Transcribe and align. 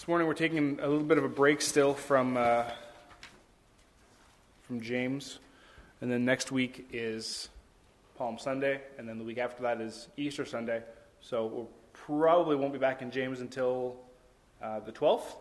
This 0.00 0.08
morning 0.08 0.26
we're 0.26 0.32
taking 0.32 0.80
a 0.80 0.88
little 0.88 1.04
bit 1.04 1.18
of 1.18 1.24
a 1.24 1.28
break 1.28 1.60
still 1.60 1.92
from 1.92 2.38
uh, 2.38 2.64
from 4.62 4.80
James, 4.80 5.40
and 6.00 6.10
then 6.10 6.24
next 6.24 6.50
week 6.50 6.88
is 6.90 7.50
Palm 8.16 8.38
Sunday, 8.38 8.80
and 8.96 9.06
then 9.06 9.18
the 9.18 9.24
week 9.24 9.36
after 9.36 9.62
that 9.64 9.78
is 9.82 10.08
Easter 10.16 10.46
Sunday. 10.46 10.80
So 11.20 11.46
we 11.46 11.64
probably 11.92 12.56
won't 12.56 12.72
be 12.72 12.78
back 12.78 13.02
in 13.02 13.10
James 13.10 13.40
until 13.40 13.94
uh, 14.62 14.80
the 14.80 14.90
12th. 14.90 15.34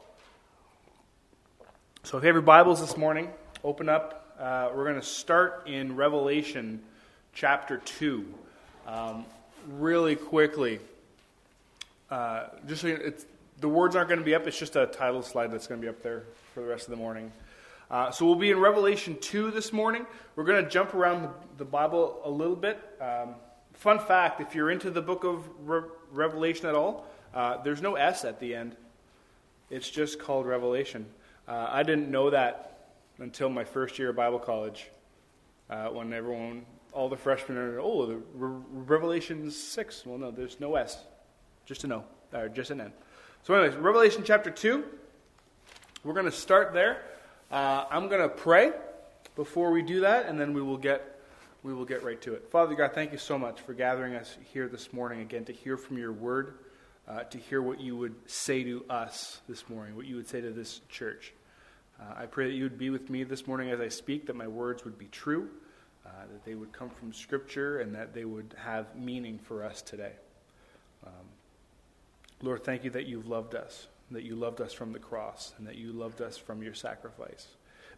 So 2.03 2.17
if 2.17 2.23
you 2.23 2.27
have 2.27 2.35
your 2.35 2.41
Bibles 2.41 2.81
this 2.81 2.97
morning, 2.97 3.29
open 3.63 3.87
up. 3.87 4.35
Uh, 4.37 4.71
we're 4.75 4.83
going 4.83 4.99
to 4.99 5.01
start 5.01 5.67
in 5.67 5.95
Revelation 5.95 6.81
chapter 7.33 7.77
2. 7.77 8.25
Um, 8.87 9.25
really 9.69 10.17
quickly, 10.17 10.81
uh, 12.11 12.47
just 12.67 12.81
so 12.81 12.87
you 12.87 12.97
know, 12.97 13.05
it's, 13.05 13.25
the 13.59 13.69
words 13.69 13.95
aren't 13.95 14.09
going 14.09 14.19
to 14.19 14.25
be 14.25 14.35
up. 14.35 14.47
It's 14.47 14.57
just 14.57 14.75
a 14.75 14.85
title 14.85 15.21
slide 15.21 15.51
that's 15.51 15.67
going 15.67 15.81
to 15.81 15.85
be 15.85 15.89
up 15.89 16.01
there 16.01 16.23
for 16.53 16.61
the 16.61 16.67
rest 16.67 16.85
of 16.85 16.91
the 16.91 16.97
morning. 16.97 17.31
Uh, 17.91 18.11
so 18.11 18.25
we'll 18.25 18.35
be 18.35 18.51
in 18.51 18.59
Revelation 18.59 19.17
2 19.19 19.51
this 19.51 19.73
morning. 19.73 20.05
We're 20.35 20.43
going 20.43 20.63
to 20.63 20.69
jump 20.69 20.93
around 20.93 21.29
the, 21.57 21.65
Bible 21.65 22.21
a 22.23 22.29
little 22.29 22.55
bit. 22.55 22.79
Um, 23.01 23.35
fun 23.73 23.99
fact 23.99 24.41
if 24.41 24.53
you're 24.53 24.69
into 24.69 24.91
the 24.91 25.01
book 25.01 25.23
of 25.23 25.49
Re- 25.67 25.89
Revelation 26.11 26.67
at 26.67 26.75
all, 26.75 27.07
uh, 27.33 27.61
there's 27.63 27.81
no 27.81 27.95
S 27.95 28.25
at 28.25 28.39
the 28.39 28.53
end. 28.55 28.75
It's 29.69 29.89
just 29.89 30.19
called 30.19 30.45
Revelation. 30.45 31.05
Uh, 31.47 31.67
I 31.69 31.83
didn't 31.83 32.09
know 32.09 32.29
that 32.29 32.91
until 33.17 33.49
my 33.49 33.63
first 33.63 33.99
year 33.99 34.09
of 34.09 34.15
Bible 34.15 34.39
college 34.39 34.89
uh, 35.69 35.87
when 35.87 36.13
everyone, 36.13 36.65
all 36.93 37.09
the 37.09 37.17
freshmen 37.17 37.57
are, 37.57 37.79
oh, 37.79 38.05
the 38.05 38.15
Re- 38.35 38.61
Revelation 38.71 39.49
6. 39.49 40.05
Well, 40.05 40.17
no, 40.17 40.31
there's 40.31 40.59
no 40.59 40.75
S. 40.75 40.99
Just 41.65 41.83
an 41.83 41.91
O, 41.91 42.03
or 42.33 42.49
just 42.49 42.71
an 42.71 42.81
N. 42.81 42.93
So, 43.43 43.53
anyways, 43.53 43.77
Revelation 43.77 44.23
chapter 44.25 44.51
2. 44.51 44.83
We're 46.03 46.13
going 46.13 46.25
to 46.25 46.31
start 46.31 46.73
there. 46.73 47.01
Uh, 47.49 47.85
I'm 47.89 48.09
going 48.09 48.21
to 48.21 48.29
pray 48.29 48.73
before 49.35 49.71
we 49.71 49.81
do 49.81 50.01
that, 50.01 50.27
and 50.27 50.39
then 50.39 50.53
we 50.53 50.61
will 50.61 50.77
get 50.77 51.19
we 51.63 51.73
will 51.73 51.85
get 51.85 52.03
right 52.03 52.21
to 52.21 52.33
it. 52.33 52.49
Father 52.51 52.75
God, 52.75 52.91
thank 52.93 53.11
you 53.11 53.17
so 53.17 53.37
much 53.37 53.59
for 53.61 53.73
gathering 53.73 54.15
us 54.15 54.37
here 54.53 54.67
this 54.67 54.93
morning 54.93 55.21
again 55.21 55.43
to 55.45 55.53
hear 55.53 55.77
from 55.77 55.97
your 55.97 56.13
word, 56.13 56.53
uh, 57.07 57.23
to 57.23 57.37
hear 57.37 57.61
what 57.61 57.81
you 57.81 57.97
would 57.97 58.15
say 58.29 58.63
to 58.63 58.85
us 58.89 59.41
this 59.49 59.67
morning, 59.69 59.95
what 59.95 60.05
you 60.05 60.15
would 60.15 60.27
say 60.27 60.39
to 60.41 60.51
this 60.51 60.81
church. 60.87 61.33
Uh, 61.99 62.13
I 62.17 62.25
pray 62.27 62.47
that 62.47 62.53
you 62.53 62.63
would 62.63 62.77
be 62.77 62.89
with 62.89 63.09
me 63.09 63.23
this 63.23 63.47
morning 63.47 63.71
as 63.71 63.81
I 63.81 63.89
speak, 63.89 64.27
that 64.27 64.35
my 64.35 64.47
words 64.47 64.85
would 64.85 64.97
be 64.97 65.07
true, 65.07 65.49
uh, 66.05 66.09
that 66.31 66.45
they 66.45 66.55
would 66.55 66.71
come 66.71 66.89
from 66.89 67.11
Scripture, 67.11 67.79
and 67.79 67.95
that 67.95 68.13
they 68.13 68.25
would 68.25 68.55
have 68.57 68.95
meaning 68.95 69.37
for 69.37 69.65
us 69.65 69.81
today. 69.81 70.13
Lord, 72.41 72.63
thank 72.63 72.85
you 72.85 72.89
that 72.91 73.05
you've 73.05 73.27
loved 73.27 73.53
us, 73.53 73.87
that 74.11 74.23
you 74.23 74.35
loved 74.35 74.61
us 74.61 74.71
from 74.71 74.93
the 74.93 74.99
cross, 74.99 75.53
and 75.57 75.67
that 75.67 75.75
you 75.75 75.91
loved 75.91 76.21
us 76.21 76.37
from 76.37 76.63
your 76.63 76.73
sacrifice. 76.73 77.47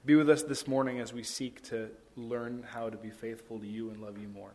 Be 0.03 0.15
with 0.15 0.31
us 0.31 0.41
this 0.41 0.67
morning 0.67 0.99
as 0.99 1.13
we 1.13 1.21
seek 1.21 1.61
to 1.63 1.89
learn 2.15 2.65
how 2.67 2.89
to 2.89 2.97
be 2.97 3.11
faithful 3.11 3.59
to 3.59 3.67
you 3.67 3.91
and 3.91 4.01
love 4.01 4.17
you 4.17 4.27
more, 4.27 4.53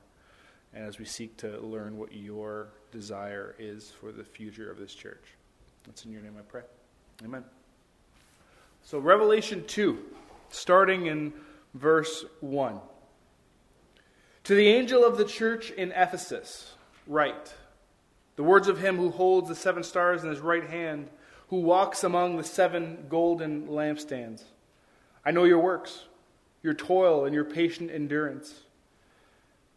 and 0.75 0.85
as 0.85 0.99
we 0.99 1.05
seek 1.05 1.37
to 1.37 1.61
learn 1.61 1.97
what 1.97 2.13
your 2.13 2.69
desire 2.91 3.55
is 3.61 3.93
for 4.01 4.11
the 4.11 4.25
future 4.25 4.69
of 4.69 4.79
this 4.79 4.93
church. 4.93 5.23
That's 5.85 6.05
in 6.05 6.11
your 6.11 6.23
name 6.23 6.35
I 6.37 6.43
pray. 6.43 6.63
Amen. 7.25 7.45
So, 8.83 8.99
Revelation 8.99 9.65
2, 9.69 9.99
starting 10.51 11.07
in 11.07 11.33
verse 11.75 12.25
1. 12.41 12.81
To 14.45 14.55
the 14.55 14.69
angel 14.69 15.05
of 15.05 15.17
the 15.17 15.25
church 15.25 15.71
in 15.71 15.93
Ephesus, 15.93 16.75
write 17.07 17.55
the 18.37 18.43
words 18.43 18.69
of 18.69 18.79
him 18.79 18.99
who 18.99 19.11
holds 19.11 19.49
the 19.49 19.55
seven 19.55 19.83
stars 19.83 20.23
in 20.23 20.31
his 20.31 20.41
right 20.41 20.69
hand, 20.69 21.09
who 21.49 21.61
walks 21.61 22.05
among 22.05 22.37
the 22.37 22.45
seven 22.45 23.07
golden 23.09 23.67
lampstands. 23.69 24.45
I 25.25 25.31
know 25.31 25.45
your 25.45 25.59
works, 25.59 26.05
your 26.63 26.75
toil, 26.75 27.25
and 27.25 27.35
your 27.35 27.45
patient 27.45 27.91
endurance, 27.91 28.63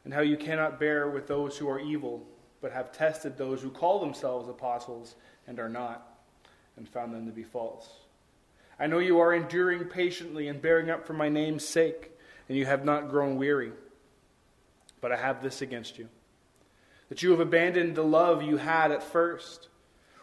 and 0.03 0.13
how 0.13 0.21
you 0.21 0.37
cannot 0.37 0.79
bear 0.79 1.09
with 1.09 1.27
those 1.27 1.57
who 1.57 1.69
are 1.69 1.79
evil, 1.79 2.25
but 2.61 2.73
have 2.73 2.91
tested 2.91 3.37
those 3.37 3.61
who 3.61 3.69
call 3.69 3.99
themselves 3.99 4.49
apostles 4.49 5.15
and 5.47 5.59
are 5.59 5.69
not, 5.69 6.19
and 6.75 6.87
found 6.87 7.13
them 7.13 7.25
to 7.25 7.31
be 7.31 7.43
false. 7.43 7.89
I 8.77 8.87
know 8.87 8.99
you 8.99 9.19
are 9.19 9.33
enduring 9.33 9.85
patiently 9.85 10.47
and 10.47 10.61
bearing 10.61 10.89
up 10.89 11.05
for 11.05 11.13
my 11.13 11.29
name's 11.29 11.67
sake, 11.67 12.11
and 12.47 12.57
you 12.57 12.65
have 12.65 12.83
not 12.83 13.09
grown 13.09 13.37
weary. 13.37 13.71
But 15.01 15.11
I 15.11 15.17
have 15.17 15.41
this 15.41 15.61
against 15.61 15.97
you 15.97 16.09
that 17.09 17.21
you 17.23 17.31
have 17.31 17.39
abandoned 17.39 17.95
the 17.95 18.03
love 18.03 18.41
you 18.43 18.57
had 18.57 18.91
at 18.91 19.03
first. 19.03 19.67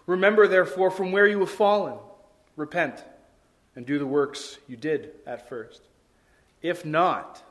Remember, 0.07 0.47
therefore, 0.47 0.91
from 0.91 1.13
where 1.13 1.27
you 1.27 1.41
have 1.41 1.51
fallen, 1.51 1.99
repent 2.57 3.05
and 3.75 3.85
do 3.85 3.99
the 3.99 4.07
works 4.07 4.59
you 4.67 4.77
did 4.77 5.11
at 5.27 5.49
first. 5.49 5.83
If 6.63 6.85
not, 6.85 7.43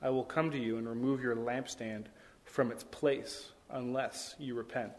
I 0.00 0.10
will 0.10 0.24
come 0.24 0.50
to 0.50 0.58
you 0.58 0.78
and 0.78 0.88
remove 0.88 1.22
your 1.22 1.36
lampstand 1.36 2.04
from 2.44 2.72
its 2.72 2.84
place 2.84 3.50
unless 3.70 4.34
you 4.38 4.54
repent. 4.54 4.92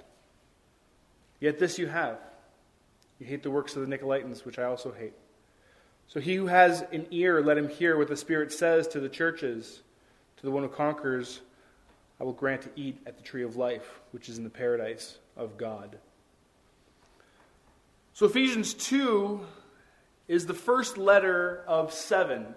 Yet 1.40 1.59
this 1.59 1.78
you 1.78 1.88
have. 1.88 2.19
You 3.19 3.25
hate 3.25 3.44
the 3.44 3.51
works 3.51 3.75
of 3.75 3.88
the 3.88 3.97
Nicolaitans, 3.97 4.45
which 4.45 4.59
I 4.59 4.63
also 4.63 4.91
hate. 4.91 5.13
So 6.07 6.19
he 6.19 6.35
who 6.35 6.47
has 6.47 6.84
an 6.91 7.07
ear, 7.12 7.41
let 7.41 7.57
him 7.57 7.69
hear 7.69 7.97
what 7.97 8.07
the 8.07 8.18
Spirit 8.18 8.51
says 8.51 8.88
to 8.90 9.00
the 9.00 9.09
churches. 9.09 9.81
To 10.38 10.44
the 10.44 10.51
one 10.51 10.63
who 10.63 10.69
conquers, 10.69 11.41
I 12.19 12.24
will 12.24 12.34
grant 12.34 12.62
to 12.63 12.69
eat 12.75 13.00
at 13.06 13.18
the 13.18 13.24
tree 13.24 13.44
of 13.44 13.56
life, 13.56 14.00
which 14.12 14.29
is 14.29 14.38
in 14.38 14.44
the 14.44 14.50
paradise 14.50 15.18
of 15.35 15.57
God. 15.57 15.97
So, 18.13 18.28
Ephesians 18.28 18.74
2 18.75 19.41
is 20.28 20.46
the 20.46 20.53
first 20.53 20.97
letter 20.97 21.63
of 21.68 21.91
seven 21.91 22.56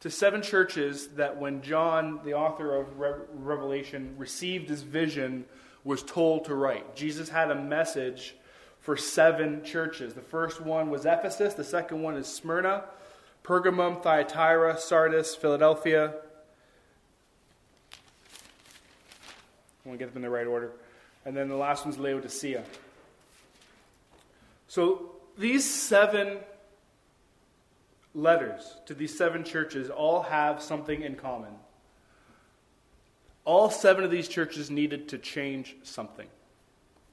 to 0.00 0.10
seven 0.10 0.42
churches 0.42 1.08
that 1.08 1.38
when 1.38 1.62
John, 1.62 2.20
the 2.24 2.34
author 2.34 2.74
of 2.74 2.98
Re- 2.98 3.12
Revelation, 3.34 4.14
received 4.18 4.68
his 4.68 4.82
vision, 4.82 5.44
was 5.84 6.02
told 6.02 6.46
to 6.46 6.54
write. 6.54 6.96
Jesus 6.96 7.28
had 7.28 7.50
a 7.50 7.54
message 7.54 8.34
for 8.80 8.96
seven 8.96 9.62
churches. 9.62 10.14
The 10.14 10.22
first 10.22 10.60
one 10.60 10.90
was 10.90 11.04
Ephesus, 11.04 11.54
the 11.54 11.64
second 11.64 12.02
one 12.02 12.16
is 12.16 12.26
Smyrna, 12.26 12.84
Pergamum, 13.44 14.02
Thyatira, 14.02 14.78
Sardis, 14.78 15.34
Philadelphia, 15.34 16.14
want 19.84 19.98
to 19.98 20.04
get 20.04 20.12
them 20.12 20.22
in 20.22 20.22
the 20.22 20.30
right 20.30 20.46
order. 20.46 20.72
And 21.24 21.36
then 21.36 21.48
the 21.48 21.56
last 21.56 21.84
one's 21.84 21.98
Laodicea. 21.98 22.64
So 24.68 25.12
these 25.36 25.68
seven 25.68 26.38
letters 28.14 28.76
to 28.86 28.94
these 28.94 29.16
seven 29.16 29.44
churches 29.44 29.90
all 29.90 30.22
have 30.22 30.62
something 30.62 31.02
in 31.02 31.16
common. 31.16 31.52
All 33.44 33.70
seven 33.70 34.04
of 34.04 34.10
these 34.10 34.28
churches 34.28 34.70
needed 34.70 35.08
to 35.08 35.18
change 35.18 35.76
something. 35.82 36.28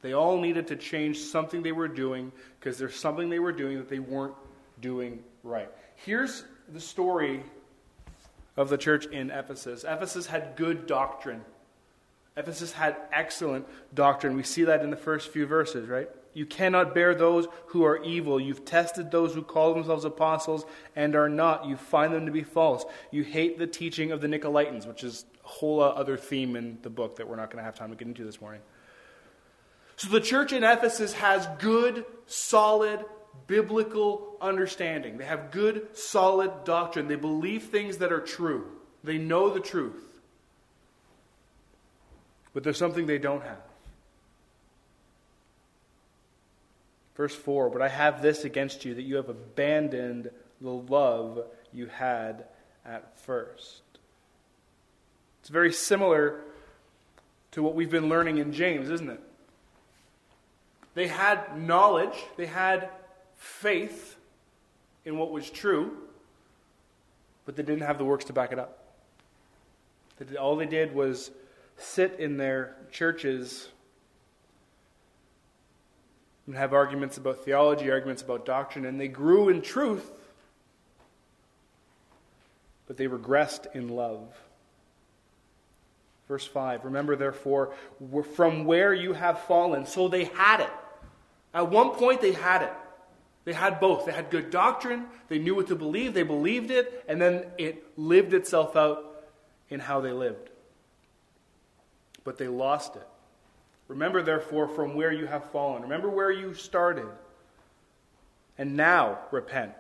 They 0.01 0.13
all 0.13 0.39
needed 0.39 0.67
to 0.67 0.75
change 0.75 1.17
something 1.17 1.63
they 1.63 1.71
were 1.71 1.87
doing 1.87 2.31
because 2.59 2.77
there's 2.77 2.95
something 2.95 3.29
they 3.29 3.39
were 3.39 3.51
doing 3.51 3.77
that 3.77 3.89
they 3.89 3.99
weren't 3.99 4.35
doing 4.79 5.23
right. 5.43 5.69
Here's 5.95 6.43
the 6.71 6.79
story 6.79 7.43
of 8.55 8.69
the 8.69 8.77
church 8.77 9.05
in 9.07 9.31
Ephesus 9.31 9.83
Ephesus 9.83 10.27
had 10.27 10.55
good 10.55 10.85
doctrine. 10.85 11.41
Ephesus 12.37 12.71
had 12.71 12.95
excellent 13.11 13.65
doctrine. 13.93 14.35
We 14.35 14.43
see 14.43 14.65
that 14.65 14.83
in 14.83 14.91
the 14.91 14.95
first 14.95 15.29
few 15.29 15.45
verses, 15.47 15.89
right? 15.89 16.07
You 16.33 16.45
cannot 16.45 16.93
bear 16.93 17.15
those 17.15 17.47
who 17.67 17.83
are 17.83 18.03
evil. 18.03 18.39
You've 18.39 18.63
tested 18.63 19.09
those 19.09 19.33
who 19.33 19.41
call 19.41 19.73
themselves 19.73 20.05
apostles 20.05 20.65
and 20.95 21.15
are 21.15 21.29
not. 21.29 21.65
You 21.65 21.75
find 21.77 22.13
them 22.13 22.27
to 22.27 22.31
be 22.31 22.43
false. 22.43 22.85
You 23.09 23.23
hate 23.23 23.57
the 23.57 23.65
teaching 23.65 24.11
of 24.11 24.21
the 24.21 24.27
Nicolaitans, 24.27 24.85
which 24.85 25.03
is 25.03 25.25
a 25.43 25.47
whole 25.47 25.81
other 25.81 26.15
theme 26.15 26.55
in 26.55 26.77
the 26.83 26.91
book 26.91 27.15
that 27.15 27.27
we're 27.27 27.37
not 27.37 27.49
going 27.49 27.57
to 27.57 27.63
have 27.63 27.73
time 27.73 27.89
to 27.89 27.95
get 27.95 28.07
into 28.07 28.23
this 28.23 28.39
morning. 28.39 28.61
So 29.95 30.09
the 30.09 30.21
church 30.21 30.53
in 30.53 30.63
Ephesus 30.63 31.13
has 31.13 31.47
good, 31.57 32.05
solid, 32.27 33.03
biblical 33.47 34.37
understanding. 34.39 35.17
They 35.17 35.25
have 35.25 35.49
good, 35.49 35.97
solid 35.97 36.65
doctrine. 36.65 37.07
They 37.07 37.15
believe 37.15 37.63
things 37.63 37.97
that 37.97 38.13
are 38.13 38.21
true, 38.21 38.67
they 39.03 39.17
know 39.17 39.49
the 39.49 39.59
truth. 39.59 40.03
But 42.57 42.63
there's 42.63 42.79
something 42.79 43.05
they 43.05 43.19
don't 43.19 43.43
have. 43.43 43.61
Verse 47.15 47.35
4 47.35 47.69
But 47.69 47.83
I 47.83 47.87
have 47.87 48.23
this 48.23 48.45
against 48.45 48.83
you, 48.83 48.95
that 48.95 49.03
you 49.03 49.17
have 49.17 49.29
abandoned 49.29 50.31
the 50.59 50.71
love 50.71 51.43
you 51.71 51.85
had 51.85 52.45
at 52.83 53.19
first. 53.19 53.83
It's 55.39 55.49
very 55.49 55.71
similar 55.71 56.41
to 57.51 57.61
what 57.61 57.75
we've 57.75 57.91
been 57.91 58.09
learning 58.09 58.39
in 58.39 58.51
James, 58.51 58.89
isn't 58.89 59.11
it? 59.11 59.21
They 60.95 61.05
had 61.05 61.61
knowledge, 61.61 62.17
they 62.37 62.47
had 62.47 62.89
faith 63.35 64.15
in 65.05 65.19
what 65.19 65.29
was 65.29 65.47
true, 65.47 65.95
but 67.45 67.55
they 67.55 67.61
didn't 67.61 67.83
have 67.83 67.99
the 67.99 68.05
works 68.05 68.25
to 68.25 68.33
back 68.33 68.51
it 68.51 68.57
up. 68.57 68.83
All 70.39 70.55
they 70.55 70.65
did 70.65 70.95
was 70.95 71.29
sit 71.77 72.19
in 72.19 72.37
their 72.37 72.75
churches 72.91 73.69
and 76.45 76.55
have 76.55 76.73
arguments 76.73 77.17
about 77.17 77.43
theology, 77.43 77.91
arguments 77.91 78.21
about 78.21 78.45
doctrine, 78.45 78.85
and 78.85 78.99
they 78.99 79.07
grew 79.07 79.49
in 79.49 79.61
truth, 79.61 80.11
but 82.87 82.97
they 82.97 83.07
regressed 83.07 83.73
in 83.75 83.89
love. 83.89 84.33
Verse 86.27 86.45
5 86.45 86.85
Remember, 86.85 87.15
therefore, 87.15 87.73
from 88.35 88.65
where 88.65 88.93
you 88.93 89.13
have 89.13 89.41
fallen. 89.41 89.85
So 89.85 90.07
they 90.07 90.25
had 90.25 90.61
it. 90.61 90.71
At 91.53 91.69
one 91.69 91.91
point, 91.91 92.21
they 92.21 92.33
had 92.33 92.63
it. 92.63 92.73
They 93.45 93.53
had 93.53 93.79
both. 93.79 94.05
They 94.05 94.11
had 94.11 94.29
good 94.29 94.49
doctrine, 94.49 95.05
they 95.29 95.39
knew 95.39 95.55
what 95.55 95.67
to 95.67 95.75
believe, 95.75 96.13
they 96.13 96.23
believed 96.23 96.69
it, 96.69 97.05
and 97.07 97.21
then 97.21 97.45
it 97.57 97.97
lived 97.97 98.33
itself 98.33 98.75
out 98.75 99.25
in 99.69 99.79
how 99.79 100.01
they 100.01 100.11
lived. 100.11 100.49
But 102.27 102.37
they 102.37 102.49
lost 102.49 102.97
it. 102.97 103.07
Remember, 103.87 104.21
therefore, 104.21 104.67
from 104.67 104.95
where 104.95 105.13
you 105.13 105.27
have 105.27 105.49
fallen. 105.49 105.83
Remember 105.83 106.09
where 106.09 106.29
you 106.29 106.53
started. 106.53 107.07
And 108.57 108.75
now 108.75 109.19
repent. 109.31 109.75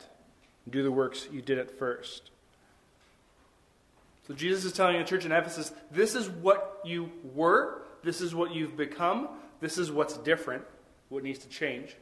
And 0.63 0.71
do 0.71 0.81
the 0.81 0.89
works 0.89 1.27
you 1.29 1.41
did 1.41 1.59
at 1.59 1.77
first. 1.77 2.31
So 4.29 4.33
Jesus 4.33 4.63
is 4.63 4.71
telling 4.71 4.97
the 4.97 5.03
church 5.03 5.25
in 5.25 5.33
Ephesus 5.33 5.73
this 5.91 6.15
is 6.15 6.29
what 6.29 6.79
you 6.85 7.11
were, 7.35 7.81
this 8.01 8.21
is 8.21 8.33
what 8.33 8.55
you've 8.55 8.77
become, 8.77 9.27
this 9.59 9.77
is 9.77 9.91
what's 9.91 10.15
different, 10.15 10.63
what 11.09 11.23
needs 11.23 11.39
to 11.39 11.49
change. 11.49 11.97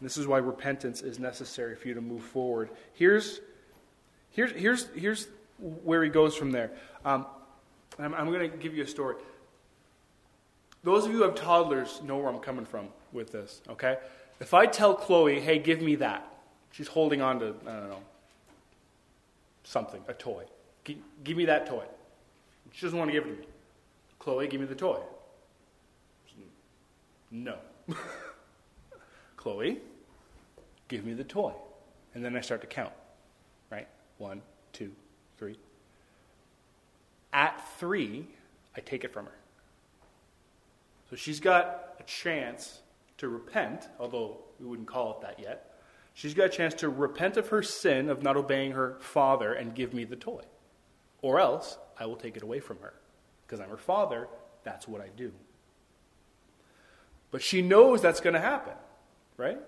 This 0.00 0.16
is 0.16 0.26
why 0.26 0.38
repentance 0.38 1.02
is 1.02 1.18
necessary 1.18 1.76
for 1.76 1.86
you 1.88 1.92
to 1.92 2.00
move 2.00 2.22
forward. 2.22 2.70
Here's, 2.94 3.40
here's, 4.30 4.52
here's, 4.52 4.88
here's 4.94 5.28
where 5.58 6.02
he 6.02 6.08
goes 6.08 6.34
from 6.34 6.50
there. 6.50 6.70
Um, 7.04 7.26
I'm, 7.98 8.14
I'm 8.14 8.32
going 8.32 8.50
to 8.50 8.56
give 8.56 8.74
you 8.74 8.82
a 8.82 8.86
story. 8.86 9.16
Those 10.82 11.06
of 11.06 11.12
you 11.12 11.18
who 11.18 11.22
have 11.24 11.34
toddlers 11.34 12.00
know 12.02 12.18
where 12.18 12.28
I'm 12.28 12.40
coming 12.40 12.66
from 12.66 12.88
with 13.12 13.32
this, 13.32 13.62
okay? 13.68 13.98
If 14.40 14.52
I 14.52 14.66
tell 14.66 14.94
Chloe, 14.94 15.40
hey, 15.40 15.58
give 15.58 15.80
me 15.80 15.94
that, 15.96 16.30
she's 16.72 16.88
holding 16.88 17.22
on 17.22 17.40
to, 17.40 17.54
I 17.66 17.70
don't 17.70 17.88
know, 17.88 18.02
something, 19.62 20.02
a 20.08 20.12
toy. 20.12 20.44
G- 20.84 21.00
give 21.22 21.36
me 21.36 21.46
that 21.46 21.66
toy. 21.66 21.84
She 22.72 22.84
doesn't 22.84 22.98
want 22.98 23.08
to 23.08 23.12
give 23.12 23.24
it 23.24 23.30
to 23.30 23.40
me. 23.40 23.46
Chloe, 24.18 24.46
give 24.46 24.60
me 24.60 24.66
the 24.66 24.74
toy. 24.74 25.00
No. 27.30 27.56
Chloe, 29.36 29.78
give 30.88 31.04
me 31.04 31.14
the 31.14 31.24
toy. 31.24 31.52
And 32.14 32.24
then 32.24 32.36
I 32.36 32.40
start 32.40 32.60
to 32.60 32.66
count, 32.66 32.92
right? 33.70 33.88
One, 34.18 34.40
two, 34.72 34.92
three. 35.38 35.56
At 37.32 37.63
three, 37.78 38.26
I 38.76 38.80
take 38.80 39.04
it 39.04 39.12
from 39.12 39.26
her. 39.26 39.38
So 41.10 41.16
she's 41.16 41.40
got 41.40 41.94
a 42.00 42.02
chance 42.04 42.80
to 43.18 43.28
repent, 43.28 43.88
although 43.98 44.38
we 44.58 44.66
wouldn't 44.66 44.88
call 44.88 45.12
it 45.12 45.20
that 45.22 45.38
yet. 45.38 45.70
She's 46.14 46.34
got 46.34 46.46
a 46.46 46.48
chance 46.48 46.74
to 46.74 46.88
repent 46.88 47.36
of 47.36 47.48
her 47.48 47.62
sin 47.62 48.08
of 48.08 48.22
not 48.22 48.36
obeying 48.36 48.72
her 48.72 48.96
father 49.00 49.52
and 49.52 49.74
give 49.74 49.92
me 49.92 50.04
the 50.04 50.16
toy. 50.16 50.42
Or 51.22 51.40
else, 51.40 51.78
I 51.98 52.06
will 52.06 52.16
take 52.16 52.36
it 52.36 52.42
away 52.42 52.60
from 52.60 52.78
her. 52.78 52.94
Because 53.46 53.60
I'm 53.60 53.68
her 53.70 53.76
father, 53.76 54.28
that's 54.62 54.86
what 54.86 55.00
I 55.00 55.08
do. 55.16 55.32
But 57.30 57.42
she 57.42 57.62
knows 57.62 58.00
that's 58.00 58.20
going 58.20 58.34
to 58.34 58.40
happen, 58.40 58.74
right? 59.36 59.58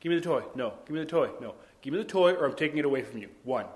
Give 0.00 0.10
me 0.10 0.16
the 0.16 0.24
toy. 0.24 0.42
No. 0.54 0.74
Give 0.84 0.94
me 0.94 1.00
the 1.00 1.06
toy. 1.06 1.30
No. 1.40 1.54
Give 1.82 1.92
me 1.92 1.98
the 1.98 2.04
toy 2.04 2.32
or 2.32 2.46
I'm 2.46 2.56
taking 2.56 2.78
it 2.78 2.84
away 2.84 3.02
from 3.02 3.18
you. 3.18 3.28
One. 3.44 3.66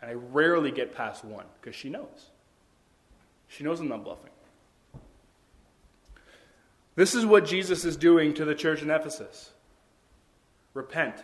And 0.00 0.10
I 0.10 0.14
rarely 0.14 0.70
get 0.70 0.94
past 0.94 1.24
one 1.24 1.46
because 1.60 1.74
she 1.74 1.90
knows. 1.90 2.30
She 3.50 3.64
knows 3.64 3.80
I'm 3.80 3.88
not 3.88 4.04
bluffing. 4.04 4.30
This 6.94 7.14
is 7.14 7.26
what 7.26 7.44
Jesus 7.44 7.84
is 7.84 7.96
doing 7.96 8.32
to 8.34 8.44
the 8.44 8.54
church 8.54 8.80
in 8.80 8.90
Ephesus. 8.90 9.50
Repent. 10.72 11.16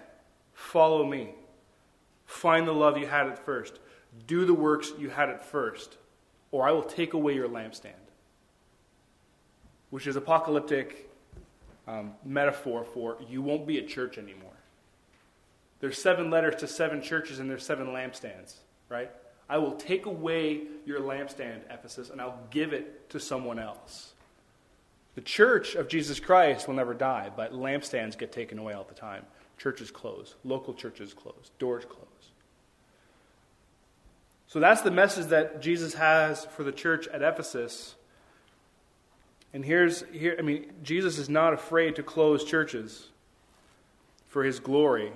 Follow 0.53 1.05
me. 1.05 1.35
Find 2.25 2.67
the 2.67 2.73
love 2.73 2.99
you 2.99 3.07
had 3.07 3.29
at 3.29 3.39
first. 3.39 3.79
Do 4.27 4.45
the 4.45 4.55
works 4.55 4.93
you 4.99 5.09
had 5.09 5.29
at 5.29 5.45
first, 5.45 5.97
or 6.51 6.67
I 6.67 6.73
will 6.73 6.83
take 6.83 7.15
away 7.15 7.35
your 7.35 7.49
lampstand. 7.49 7.93
Which 9.91 10.09
is 10.09 10.17
apocalyptic 10.17 11.09
um, 11.87 12.15
metaphor 12.25 12.85
for 12.85 13.19
you 13.29 13.41
won't 13.41 13.67
be 13.67 13.79
a 13.79 13.87
church 13.87 14.19
anymore. 14.19 14.51
There's 15.79 16.01
seven 16.01 16.31
letters 16.31 16.57
to 16.57 16.67
seven 16.67 17.03
churches 17.03 17.39
and 17.39 17.49
there's 17.49 17.65
seven 17.65 17.89
lampstands, 17.89 18.57
right? 18.89 19.11
I 19.49 19.59
will 19.59 19.73
take 19.73 20.07
away 20.07 20.63
your 20.85 21.01
lampstand, 21.01 21.61
Ephesus, 21.71 22.11
and 22.11 22.21
I'll 22.21 22.39
give 22.51 22.73
it 22.73 23.11
to 23.11 23.21
someone 23.21 23.59
else. 23.59 24.13
The 25.15 25.21
church 25.21 25.75
of 25.75 25.89
Jesus 25.89 26.21
Christ 26.21 26.67
will 26.67 26.75
never 26.75 26.95
die, 26.95 27.31
but 27.35 27.53
lampstands 27.53 28.19
get 28.19 28.33
taken 28.33 28.59
away 28.59 28.75
all 28.75 28.85
the 28.85 28.95
time. 28.95 29.25
Churches 29.57 29.91
close, 29.91 30.35
local 30.45 30.75
churches 30.75 31.15
close, 31.15 31.51
doors 31.59 31.85
close. 31.85 32.07
So 34.47 34.61
that's 34.61 34.83
the 34.83 34.91
message 34.91 35.27
that 35.27 35.63
Jesus 35.63 35.95
has 35.95 36.45
for 36.45 36.65
the 36.65 36.73
church 36.73 37.09
at 37.09 37.23
Ephesus. 37.23 37.95
And 39.53 39.65
here's 39.65 40.05
here 40.13 40.37
I 40.39 40.43
mean 40.43 40.71
Jesus 40.83 41.19
is 41.19 41.29
not 41.29 41.53
afraid 41.53 41.97
to 41.97 42.03
close 42.03 42.45
churches 42.45 43.09
for 44.29 44.45
his 44.45 44.61
glory 44.61 45.13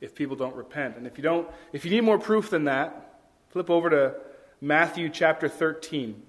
if 0.00 0.14
people 0.14 0.36
don't 0.36 0.54
repent. 0.54 0.96
And 0.96 1.06
if 1.06 1.18
you 1.18 1.22
don't 1.22 1.48
if 1.72 1.84
you 1.84 1.90
need 1.90 2.02
more 2.02 2.18
proof 2.18 2.48
than 2.48 2.64
that, 2.64 3.11
flip 3.52 3.68
over 3.68 3.90
to 3.90 4.14
Matthew 4.62 5.10
chapter 5.10 5.46
13. 5.46 6.20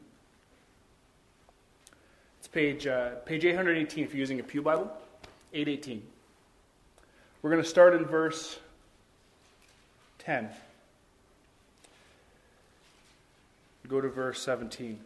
It's 2.40 2.50
page 2.50 2.86
uh, 2.86 3.12
page 3.26 3.46
818 3.46 4.04
if 4.04 4.12
you're 4.12 4.20
using 4.20 4.42
a 4.42 4.44
Pew 4.44 4.62
Bible. 4.62 4.92
818. 5.54 6.04
We're 7.42 7.50
going 7.50 7.64
to 7.64 7.70
start 7.70 7.94
in 7.94 8.04
verse 8.06 8.60
10. 10.20 10.50
Go 13.88 14.02
to 14.02 14.10
verse 14.10 14.42
17. 14.42 15.00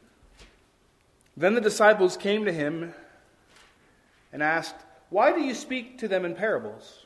Then 1.35 1.53
the 1.53 1.61
disciples 1.61 2.17
came 2.17 2.45
to 2.45 2.51
him 2.51 2.95
and 4.33 4.41
asked, 4.41 4.75
Why 5.11 5.31
do 5.33 5.41
you 5.41 5.53
speak 5.53 5.99
to 5.99 6.07
them 6.07 6.25
in 6.25 6.33
parables? 6.33 7.05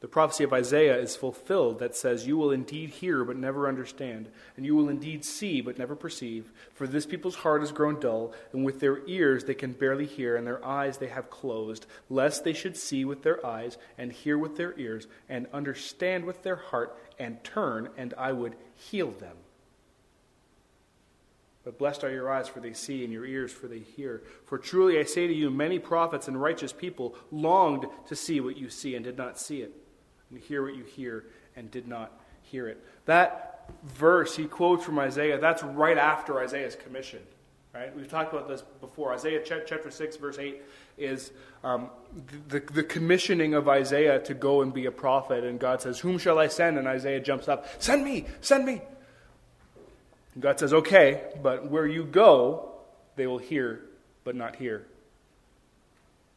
the 0.00 0.08
prophecy 0.08 0.44
of 0.44 0.52
Isaiah 0.52 0.96
is 0.98 1.14
fulfilled 1.14 1.78
that 1.80 1.94
says, 1.94 2.26
You 2.26 2.38
will 2.38 2.50
indeed 2.50 2.88
hear, 2.88 3.22
but 3.22 3.36
never 3.36 3.68
understand, 3.68 4.30
and 4.56 4.64
you 4.64 4.74
will 4.74 4.88
indeed 4.88 5.26
see, 5.26 5.60
but 5.60 5.78
never 5.78 5.94
perceive. 5.94 6.50
For 6.72 6.86
this 6.86 7.04
people's 7.04 7.34
heart 7.34 7.60
has 7.60 7.70
grown 7.70 8.00
dull, 8.00 8.32
and 8.52 8.64
with 8.64 8.80
their 8.80 9.06
ears 9.06 9.44
they 9.44 9.54
can 9.54 9.72
barely 9.72 10.06
hear, 10.06 10.36
and 10.36 10.46
their 10.46 10.64
eyes 10.64 10.96
they 10.96 11.08
have 11.08 11.28
closed, 11.28 11.84
lest 12.08 12.44
they 12.44 12.54
should 12.54 12.78
see 12.78 13.04
with 13.04 13.22
their 13.22 13.44
eyes, 13.44 13.76
and 13.98 14.10
hear 14.10 14.38
with 14.38 14.56
their 14.56 14.78
ears, 14.78 15.06
and 15.28 15.46
understand 15.52 16.24
with 16.24 16.42
their 16.44 16.56
heart, 16.56 16.96
and 17.18 17.44
turn, 17.44 17.90
and 17.98 18.14
I 18.16 18.32
would 18.32 18.56
heal 18.74 19.10
them. 19.10 19.36
But 21.62 21.76
blessed 21.76 22.04
are 22.04 22.10
your 22.10 22.32
eyes, 22.32 22.48
for 22.48 22.60
they 22.60 22.72
see, 22.72 23.04
and 23.04 23.12
your 23.12 23.26
ears, 23.26 23.52
for 23.52 23.68
they 23.68 23.80
hear. 23.80 24.22
For 24.46 24.56
truly 24.56 24.98
I 24.98 25.04
say 25.04 25.26
to 25.26 25.34
you, 25.34 25.50
many 25.50 25.78
prophets 25.78 26.26
and 26.26 26.40
righteous 26.40 26.72
people 26.72 27.14
longed 27.30 27.84
to 28.08 28.16
see 28.16 28.40
what 28.40 28.56
you 28.56 28.70
see, 28.70 28.94
and 28.94 29.04
did 29.04 29.18
not 29.18 29.38
see 29.38 29.60
it 29.60 29.74
and 30.30 30.38
hear 30.38 30.62
what 30.62 30.74
you 30.74 30.84
hear 30.84 31.24
and 31.56 31.70
did 31.70 31.88
not 31.88 32.12
hear 32.42 32.68
it. 32.68 32.84
That 33.06 33.70
verse 33.84 34.36
he 34.36 34.46
quotes 34.46 34.84
from 34.84 34.98
Isaiah, 34.98 35.38
that's 35.38 35.62
right 35.62 35.98
after 35.98 36.40
Isaiah's 36.40 36.76
commission. 36.76 37.20
Right? 37.72 37.94
We've 37.94 38.08
talked 38.08 38.32
about 38.32 38.48
this 38.48 38.64
before. 38.80 39.12
Isaiah 39.14 39.42
chapter 39.44 39.90
6, 39.92 40.16
verse 40.16 40.38
8 40.38 40.60
is 40.98 41.30
um, 41.62 41.90
the, 42.48 42.58
the 42.58 42.82
commissioning 42.82 43.54
of 43.54 43.68
Isaiah 43.68 44.18
to 44.20 44.34
go 44.34 44.62
and 44.62 44.74
be 44.74 44.86
a 44.86 44.90
prophet. 44.90 45.44
And 45.44 45.60
God 45.60 45.80
says, 45.80 46.00
Whom 46.00 46.18
shall 46.18 46.38
I 46.38 46.48
send? 46.48 46.78
And 46.78 46.88
Isaiah 46.88 47.20
jumps 47.20 47.46
up, 47.46 47.66
Send 47.80 48.04
me, 48.04 48.26
send 48.40 48.64
me. 48.64 48.82
And 50.34 50.42
God 50.42 50.58
says, 50.58 50.72
Okay, 50.72 51.22
but 51.40 51.70
where 51.70 51.86
you 51.86 52.02
go, 52.02 52.72
they 53.14 53.28
will 53.28 53.38
hear, 53.38 53.82
but 54.24 54.34
not 54.34 54.56
hear. 54.56 54.84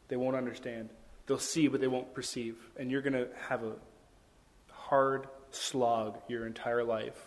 They 0.06 0.16
won't 0.16 0.36
understand. 0.36 0.88
They'll 1.26 1.38
see, 1.38 1.68
but 1.68 1.80
they 1.80 1.86
won't 1.86 2.14
perceive. 2.14 2.56
And 2.78 2.90
you're 2.90 3.02
going 3.02 3.14
to 3.14 3.28
have 3.48 3.62
a 3.62 3.72
hard 4.70 5.26
slog 5.50 6.18
your 6.28 6.46
entire 6.46 6.84
life 6.84 7.18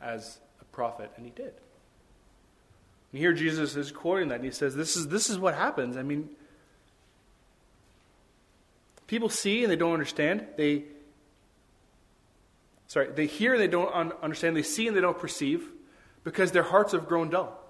as 0.00 0.38
a 0.60 0.64
prophet. 0.66 1.10
And 1.16 1.24
he 1.24 1.32
did. 1.32 1.52
And 3.12 3.20
here 3.20 3.32
Jesus 3.32 3.76
is 3.76 3.90
quoting 3.90 4.28
that. 4.28 4.36
And 4.36 4.44
he 4.44 4.50
says, 4.50 4.76
this 4.76 4.96
is, 4.96 5.08
this 5.08 5.30
is 5.30 5.38
what 5.38 5.54
happens. 5.54 5.96
I 5.96 6.02
mean, 6.02 6.28
People 9.06 9.28
see 9.28 9.62
and 9.62 9.70
they 9.70 9.76
don't 9.76 9.92
understand. 9.92 10.46
They 10.56 10.84
sorry, 12.88 13.10
they 13.12 13.26
hear 13.26 13.52
and 13.52 13.62
they 13.62 13.68
don't 13.68 13.92
un- 13.94 14.12
understand. 14.22 14.56
They 14.56 14.62
see 14.62 14.88
and 14.88 14.96
they 14.96 15.00
don't 15.00 15.18
perceive 15.18 15.68
because 16.24 16.52
their 16.52 16.64
hearts 16.64 16.92
have 16.92 17.06
grown 17.06 17.30
dull. 17.30 17.62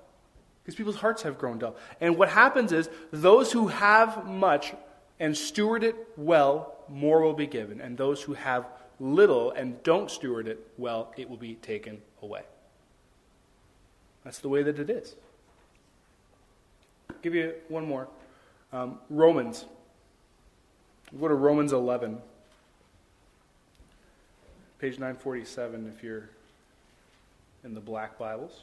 Because 0.63 0.75
people's 0.75 0.97
hearts 0.97 1.23
have 1.23 1.39
grown 1.39 1.59
dull. 1.59 1.77
And 2.01 2.17
what 2.17 2.29
happens 2.29 2.73
is 2.73 2.89
those 3.13 3.53
who 3.53 3.69
have 3.69 4.27
much 4.27 4.75
and 5.19 5.37
steward 5.37 5.83
it 5.83 5.97
well, 6.17 6.75
more 6.89 7.23
will 7.23 7.35
be 7.35 7.47
given. 7.47 7.81
And 7.81 7.97
those 7.97 8.23
who 8.23 8.35
have 8.35 8.67
little 9.01 9.51
and 9.53 9.83
don't 9.83 10.11
steward 10.11 10.49
it 10.49 10.67
well, 10.79 11.13
it 11.17 11.29
will 11.29 11.37
be 11.37 11.55
taken 11.55 12.01
away. 12.23 12.43
That's 14.25 14.39
the 14.39 14.49
way 14.49 14.63
that 14.63 14.79
it 14.79 14.91
is. 14.91 15.15
I'll 17.11 17.17
give 17.23 17.35
you 17.35 17.55
one 17.69 17.87
more. 17.87 18.09
Um, 18.73 18.99
Romans. 19.09 19.65
We'll 21.13 21.21
go 21.21 21.29
to 21.29 21.35
Romans 21.35 21.73
11, 21.73 22.19
page 24.81 24.95
947 24.95 25.93
if 25.97 26.03
you're 26.03 26.29
in 27.63 27.75
the 27.75 27.81
black 27.81 28.19
Bibles. 28.19 28.63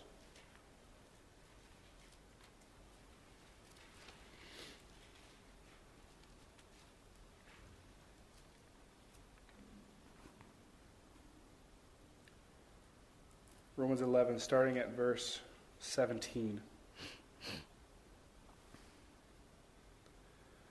Romans 13.83 14.01
11, 14.01 14.39
starting 14.39 14.77
at 14.77 14.95
verse 14.95 15.41
17. 15.79 16.61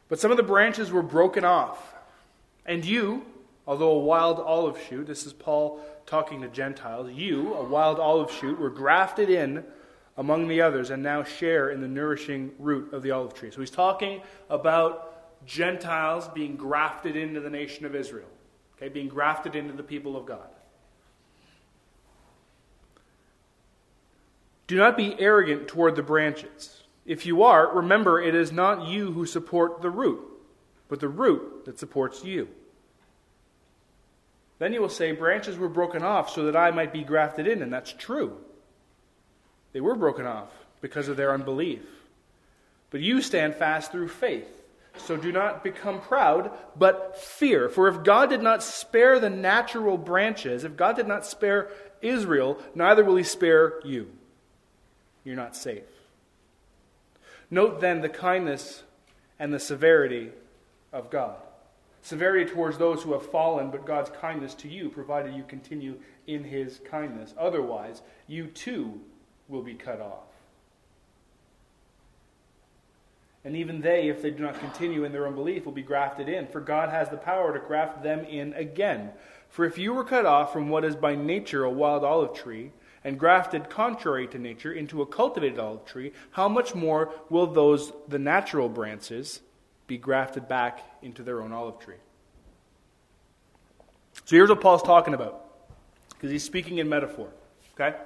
But 0.08 0.18
some 0.18 0.30
of 0.30 0.38
the 0.38 0.42
branches 0.42 0.90
were 0.90 1.02
broken 1.02 1.44
off. 1.44 1.94
And 2.64 2.86
you, 2.86 3.26
although 3.66 3.90
a 3.90 3.98
wild 3.98 4.40
olive 4.40 4.80
shoot, 4.88 5.06
this 5.06 5.26
is 5.26 5.34
Paul 5.34 5.84
talking 6.06 6.40
to 6.40 6.48
Gentiles, 6.48 7.10
you, 7.12 7.52
a 7.52 7.62
wild 7.62 8.00
olive 8.00 8.30
shoot, 8.32 8.58
were 8.58 8.70
grafted 8.70 9.28
in 9.28 9.62
among 10.16 10.48
the 10.48 10.62
others 10.62 10.88
and 10.88 11.02
now 11.02 11.22
share 11.22 11.68
in 11.68 11.82
the 11.82 11.88
nourishing 11.88 12.52
root 12.58 12.94
of 12.94 13.02
the 13.02 13.10
olive 13.10 13.34
tree. 13.34 13.50
So 13.50 13.60
he's 13.60 13.70
talking 13.70 14.22
about 14.48 15.44
Gentiles 15.44 16.28
being 16.28 16.56
grafted 16.56 17.14
into 17.14 17.40
the 17.40 17.50
nation 17.50 17.84
of 17.84 17.94
Israel, 17.94 18.30
okay, 18.78 18.88
being 18.88 19.08
grafted 19.08 19.54
into 19.54 19.74
the 19.74 19.82
people 19.82 20.16
of 20.16 20.24
God. 20.24 20.48
Do 24.66 24.76
not 24.76 24.96
be 24.96 25.18
arrogant 25.18 25.68
toward 25.68 25.96
the 25.96 26.02
branches. 26.02 26.82
If 27.04 27.26
you 27.26 27.42
are, 27.42 27.74
remember 27.74 28.20
it 28.20 28.34
is 28.34 28.52
not 28.52 28.86
you 28.86 29.12
who 29.12 29.26
support 29.26 29.82
the 29.82 29.90
root, 29.90 30.20
but 30.88 31.00
the 31.00 31.08
root 31.08 31.64
that 31.64 31.78
supports 31.78 32.24
you. 32.24 32.48
Then 34.58 34.72
you 34.72 34.80
will 34.80 34.88
say, 34.88 35.12
Branches 35.12 35.58
were 35.58 35.68
broken 35.68 36.04
off 36.04 36.30
so 36.30 36.44
that 36.44 36.56
I 36.56 36.70
might 36.70 36.92
be 36.92 37.02
grafted 37.02 37.48
in, 37.48 37.62
and 37.62 37.72
that's 37.72 37.92
true. 37.92 38.36
They 39.72 39.80
were 39.80 39.96
broken 39.96 40.26
off 40.26 40.50
because 40.80 41.08
of 41.08 41.16
their 41.16 41.34
unbelief. 41.34 41.82
But 42.90 43.00
you 43.00 43.20
stand 43.20 43.56
fast 43.56 43.90
through 43.90 44.08
faith. 44.08 44.46
So 44.98 45.16
do 45.16 45.32
not 45.32 45.64
become 45.64 46.00
proud, 46.00 46.52
but 46.76 47.18
fear. 47.18 47.68
For 47.70 47.88
if 47.88 48.04
God 48.04 48.28
did 48.28 48.42
not 48.42 48.62
spare 48.62 49.18
the 49.18 49.30
natural 49.30 49.96
branches, 49.96 50.64
if 50.64 50.76
God 50.76 50.96
did 50.96 51.08
not 51.08 51.26
spare 51.26 51.70
Israel, 52.02 52.58
neither 52.74 53.02
will 53.02 53.16
he 53.16 53.24
spare 53.24 53.80
you 53.84 54.10
you're 55.24 55.36
not 55.36 55.56
safe. 55.56 55.84
Note 57.50 57.80
then 57.80 58.00
the 58.00 58.08
kindness 58.08 58.82
and 59.38 59.52
the 59.52 59.60
severity 59.60 60.30
of 60.92 61.10
God. 61.10 61.36
Severity 62.02 62.50
towards 62.50 62.78
those 62.78 63.02
who 63.02 63.12
have 63.12 63.30
fallen, 63.30 63.70
but 63.70 63.86
God's 63.86 64.10
kindness 64.10 64.54
to 64.54 64.68
you, 64.68 64.88
provided 64.88 65.34
you 65.34 65.44
continue 65.44 65.96
in 66.26 66.42
his 66.44 66.80
kindness. 66.90 67.34
Otherwise, 67.38 68.02
you 68.26 68.46
too 68.46 69.00
will 69.48 69.62
be 69.62 69.74
cut 69.74 70.00
off. 70.00 70.24
And 73.44 73.56
even 73.56 73.80
they, 73.80 74.08
if 74.08 74.22
they 74.22 74.30
do 74.30 74.42
not 74.42 74.58
continue 74.58 75.04
in 75.04 75.12
their 75.12 75.26
unbelief, 75.26 75.64
will 75.64 75.72
be 75.72 75.82
grafted 75.82 76.28
in, 76.28 76.46
for 76.46 76.60
God 76.60 76.90
has 76.90 77.08
the 77.08 77.16
power 77.16 77.52
to 77.52 77.64
graft 77.64 78.02
them 78.02 78.24
in 78.24 78.52
again. 78.54 79.10
For 79.48 79.64
if 79.64 79.78
you 79.78 79.92
were 79.92 80.04
cut 80.04 80.26
off 80.26 80.52
from 80.52 80.68
what 80.68 80.84
is 80.84 80.94
by 80.94 81.16
nature 81.16 81.64
a 81.64 81.70
wild 81.70 82.04
olive 82.04 82.34
tree, 82.34 82.70
and 83.04 83.18
grafted 83.18 83.68
contrary 83.68 84.26
to 84.28 84.38
nature 84.38 84.72
into 84.72 85.02
a 85.02 85.06
cultivated 85.06 85.58
olive 85.58 85.84
tree, 85.84 86.12
how 86.32 86.48
much 86.48 86.74
more 86.74 87.12
will 87.30 87.46
those, 87.46 87.92
the 88.08 88.18
natural 88.18 88.68
branches, 88.68 89.40
be 89.86 89.98
grafted 89.98 90.48
back 90.48 90.80
into 91.02 91.22
their 91.22 91.42
own 91.42 91.52
olive 91.52 91.78
tree? 91.78 91.96
So 94.24 94.36
here's 94.36 94.50
what 94.50 94.60
Paul's 94.60 94.82
talking 94.82 95.14
about, 95.14 95.44
because 96.10 96.30
he's 96.30 96.44
speaking 96.44 96.78
in 96.78 96.88
metaphor. 96.88 97.28
Okay? 97.74 97.96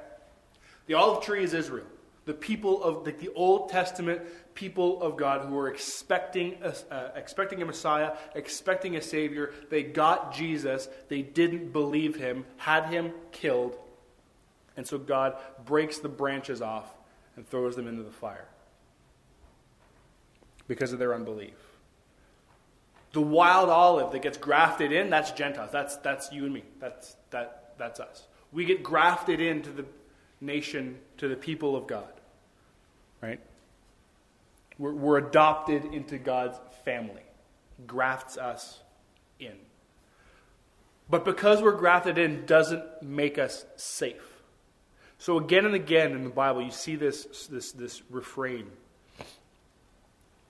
The 0.87 0.95
olive 0.95 1.23
tree 1.25 1.43
is 1.43 1.53
Israel, 1.53 1.87
the 2.25 2.33
people 2.33 2.83
of 2.83 3.05
the, 3.05 3.13
the 3.13 3.33
Old 3.35 3.69
Testament 3.69 4.23
people 4.55 5.03
of 5.03 5.17
God 5.17 5.47
who 5.47 5.55
were 5.55 5.69
expecting 5.69 6.57
a, 6.63 6.75
uh, 6.91 7.11
expecting 7.15 7.61
a 7.61 7.67
Messiah, 7.67 8.17
expecting 8.35 8.97
a 8.97 9.03
Savior. 9.03 9.53
They 9.69 9.83
got 9.83 10.35
Jesus, 10.35 10.89
they 11.09 11.23
didn't 11.23 11.73
believe 11.73 12.17
him, 12.17 12.47
had 12.57 12.87
him 12.87 13.13
killed, 13.33 13.77
and 14.77 14.87
so 14.87 14.99
God 14.99 15.37
breaks 15.65 15.99
the 15.99 16.09
branches 16.09 16.61
off 16.61 16.93
and 17.37 17.47
throws 17.49 17.77
them 17.77 17.87
into 17.87 18.03
the 18.03 18.11
fire 18.11 18.49
because 20.69 20.93
of 20.93 20.99
their 20.99 21.15
unbelief. 21.15 21.55
The 23.13 23.21
wild 23.21 23.71
olive 23.71 24.13
that 24.13 24.23
gets 24.23 24.37
grafted 24.37 24.93
in, 24.93 25.09
that's 25.09 25.31
Gentiles. 25.31 25.71
That's, 25.73 25.97
that's 25.97 26.33
you 26.33 26.45
and 26.45 26.53
me. 26.53 26.65
That's, 26.81 27.17
that, 27.31 27.73
that's 27.79 28.01
us. 28.01 28.27
We 28.53 28.65
get 28.65 28.83
grafted 28.83 29.41
into 29.41 29.71
the 29.71 29.87
nation, 30.41 30.99
to 31.19 31.29
the 31.29 31.37
people 31.37 31.77
of 31.77 31.87
God. 31.87 32.13
Right? 33.23 33.41
We're, 34.79 34.93
we're 34.93 35.19
adopted 35.19 35.87
into 35.87 36.19
God's 36.19 36.59
family. 36.85 37.23
grafts 37.87 38.37
us 38.37 38.81
in. 39.39 39.55
But 41.09 41.25
because 41.25 41.63
we're 41.63 41.77
grafted 41.77 42.19
in 42.19 42.45
doesn't 42.47 42.85
make 43.03 43.39
us 43.39 43.65
safe. 43.77 44.36
So 45.19 45.39
again 45.39 45.65
and 45.65 45.75
again 45.75 46.13
in 46.13 46.25
the 46.25 46.31
Bible, 46.31 46.63
you 46.63 46.71
see 46.71 46.97
this, 46.97 47.47
this, 47.47 47.73
this 47.73 48.03
refrain 48.11 48.67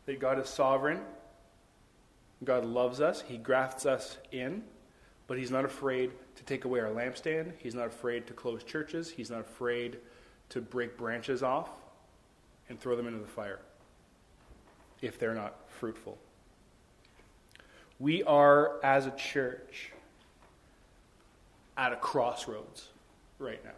that 0.06 0.20
God 0.20 0.38
is 0.38 0.48
sovereign, 0.48 1.00
God 2.44 2.64
loves 2.64 3.00
us, 3.00 3.22
He 3.22 3.38
grafts 3.38 3.86
us 3.86 4.18
in, 4.32 4.62
but 5.26 5.38
He's 5.38 5.50
not 5.50 5.64
afraid 5.64 6.10
to 6.36 6.44
take 6.44 6.64
away 6.64 6.80
our 6.80 6.90
lampstand. 6.90 7.52
He's 7.58 7.74
not 7.74 7.86
afraid 7.86 8.26
to 8.26 8.32
close 8.32 8.62
churches. 8.62 9.10
He's 9.10 9.30
not 9.30 9.40
afraid 9.40 9.98
to 10.50 10.60
break 10.60 10.96
branches 10.96 11.42
off 11.42 11.70
and 12.68 12.78
throw 12.78 12.96
them 12.96 13.06
into 13.06 13.18
the 13.18 13.26
fire 13.26 13.58
if 15.02 15.18
they're 15.18 15.34
not 15.34 15.56
fruitful. 15.68 16.18
We 17.98 18.22
are, 18.24 18.78
as 18.84 19.06
a 19.06 19.10
church, 19.12 19.92
at 21.76 21.92
a 21.92 21.96
crossroads 21.96 22.88
right 23.38 23.62
now. 23.64 23.70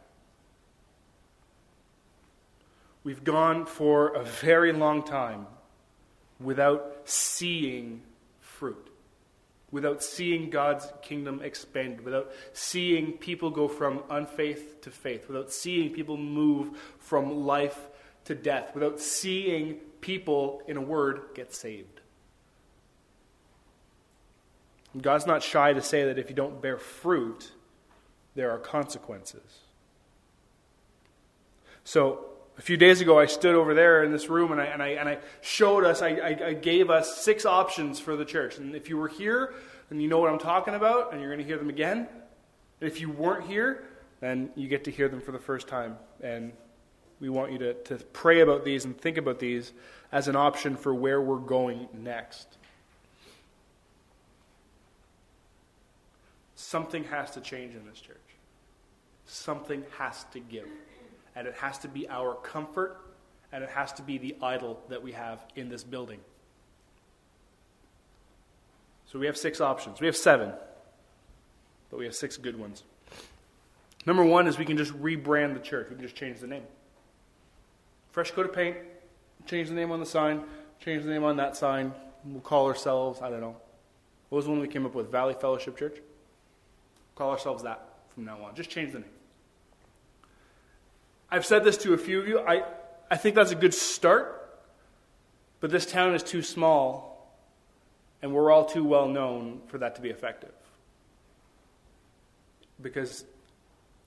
We've 3.09 3.25
gone 3.25 3.65
for 3.65 4.09
a 4.09 4.23
very 4.23 4.71
long 4.71 5.03
time 5.03 5.47
without 6.39 6.95
seeing 7.07 8.03
fruit, 8.39 8.91
without 9.71 10.03
seeing 10.03 10.51
God's 10.51 10.87
kingdom 11.01 11.41
expanded, 11.43 12.05
without 12.05 12.31
seeing 12.53 13.13
people 13.13 13.49
go 13.49 13.67
from 13.67 14.03
unfaith 14.11 14.83
to 14.83 14.91
faith, 14.91 15.27
without 15.27 15.51
seeing 15.51 15.95
people 15.95 16.19
move 16.19 16.77
from 16.99 17.47
life 17.47 17.89
to 18.27 18.35
death, 18.35 18.75
without 18.75 19.01
seeing 19.01 19.77
people, 20.03 20.61
in 20.69 20.77
a 20.77 20.83
word, 20.83 21.23
get 21.35 21.55
saved. 21.55 22.03
God's 25.01 25.27
not 25.27 25.43
shy 25.43 25.73
to 25.73 25.81
say 25.81 26.05
that 26.05 26.19
if 26.19 26.29
you 26.29 26.37
don't 26.37 26.61
bear 26.61 26.77
fruit, 26.77 27.53
there 28.35 28.51
are 28.51 28.59
consequences. 28.59 29.61
So, 31.85 32.27
a 32.59 32.61
few 32.61 32.77
days 32.77 33.01
ago, 33.01 33.19
I 33.19 33.27
stood 33.27 33.55
over 33.55 33.73
there 33.73 34.03
in 34.03 34.11
this 34.11 34.29
room 34.29 34.51
and 34.51 34.61
I, 34.61 34.65
and 34.65 34.83
I, 34.83 34.89
and 34.89 35.09
I 35.09 35.19
showed 35.41 35.85
us, 35.85 36.03
I, 36.03 36.09
I, 36.09 36.47
I 36.47 36.53
gave 36.55 36.91
us 36.91 37.19
six 37.19 37.47
options 37.47 38.01
for 38.01 38.17
the 38.17 38.25
church. 38.25 38.59
And 38.59 38.75
if 38.75 38.89
you 38.89 38.97
were 38.97 39.09
here, 39.09 39.55
then 39.89 40.01
you 40.01 40.09
know 40.09 40.19
what 40.19 40.31
I'm 40.31 40.41
talking 40.41 40.75
about, 40.75 41.13
and 41.13 41.21
you're 41.21 41.31
going 41.31 41.39
to 41.39 41.47
hear 41.47 41.57
them 41.57 41.71
again. 41.71 42.09
And 42.81 42.91
if 42.91 43.01
you 43.01 43.11
weren't 43.11 43.47
here, 43.47 43.85
then 44.21 44.51
you 44.57 44.67
get 44.67 44.85
to 44.85 44.91
hear 44.91 45.09
them 45.09 45.21
for 45.21 45.31
the 45.31 45.39
first 45.39 45.69
time. 45.69 45.97
And 46.21 46.53
we 47.21 47.29
want 47.29 47.53
you 47.53 47.59
to, 47.59 47.75
to 47.75 47.97
pray 48.13 48.41
about 48.41 48.65
these 48.65 48.85
and 48.85 48.99
think 48.99 49.19
about 49.19 49.39
these 49.39 49.73
as 50.11 50.27
an 50.27 50.35
option 50.35 50.77
for 50.77 50.93
where 50.93 51.21
we're 51.21 51.39
going 51.39 51.89
next. 51.95 52.59
Something 56.57 57.05
has 57.05 57.31
to 57.33 57.41
change 57.41 57.77
in 57.77 57.87
this 57.87 58.01
church. 58.01 58.17
Something 59.27 59.85
has 59.97 60.25
to 60.33 60.41
give 60.41 60.67
and 61.39 61.47
it 61.47 61.55
has 61.55 61.79
to 61.79 61.87
be 61.87 62.09
our 62.09 62.35
comfort, 62.35 63.01
and 63.53 63.63
it 63.63 63.71
has 63.71 63.93
to 63.93 64.03
be 64.03 64.19
the 64.19 64.35
idol 64.43 64.83
that 64.89 65.01
we 65.01 65.13
have 65.13 65.39
in 65.55 65.69
this 65.69 65.85
building. 65.85 66.19
So 69.07 69.21
we 69.21 69.27
have 69.27 69.37
six 69.37 69.61
options. 69.61 70.01
We 70.01 70.09
have 70.09 70.17
seven, 70.17 70.53
but 71.91 71.99
we 71.99 72.07
have 72.07 72.15
six 72.17 72.37
good 72.37 72.59
ones. 72.59 72.83
Number 74.05 74.25
one 74.25 74.49
is 74.49 74.59
we 74.59 74.65
can 74.65 74.77
just 74.77 74.93
rebrand 75.01 75.55
the 75.55 75.61
church. 75.61 75.87
We 75.91 75.95
can 75.95 76.05
just 76.05 76.17
change 76.17 76.41
the 76.41 76.49
name. 76.49 76.65
Fresh 78.11 78.33
coat 78.33 78.47
of 78.47 78.53
paint, 78.53 78.77
change 79.47 79.69
the 79.69 79.75
name 79.77 79.93
on 79.93 80.01
the 80.01 80.07
sign, 80.07 80.43
change 80.81 81.05
the 81.05 81.11
name 81.11 81.23
on 81.23 81.37
that 81.37 81.57
sign. 81.57 81.93
We'll 82.25 82.41
call 82.41 82.67
ourselves, 82.67 83.23
I 83.23 83.31
don't 83.31 83.41
know. 83.41 83.57
What 84.31 84.37
was 84.39 84.47
the 84.47 84.51
one 84.51 84.61
we 84.61 84.67
came 84.67 84.85
up 84.85 84.95
with? 84.95 85.13
Valley 85.13 85.37
Fellowship 85.41 85.79
Church? 85.79 85.99
Call 87.15 87.31
ourselves 87.31 87.63
that 87.63 87.87
from 88.13 88.25
now 88.25 88.43
on. 88.43 88.57
Just 88.57 88.71
change 88.71 88.93
the 88.93 88.99
name. 88.99 89.11
I've 91.31 91.45
said 91.45 91.65
this 91.65 91.77
to 91.79 91.93
a 91.95 91.99
few 91.99 92.21
of 92.21 92.29
you. 92.29 92.41
I, 92.41 92.63
I 93.11 93.17
think 93.17 93.35
that's 93.35 93.51
a 93.51 93.57
good 93.57 93.75
start, 93.75 94.61
but 95.61 95.71
this 95.71 95.87
town 95.87 96.15
is 96.15 96.23
too 96.23 96.43
small, 96.43 97.37
and 98.23 98.33
we're 98.33 98.51
all 98.51 98.65
too 98.65 98.85
well 98.85 99.09
known 99.09 99.61
for 99.67 99.79
that 99.79 99.97
to 99.97 100.01
be 100.01 100.11
effective. 100.11 100.53
Because 102.81 103.25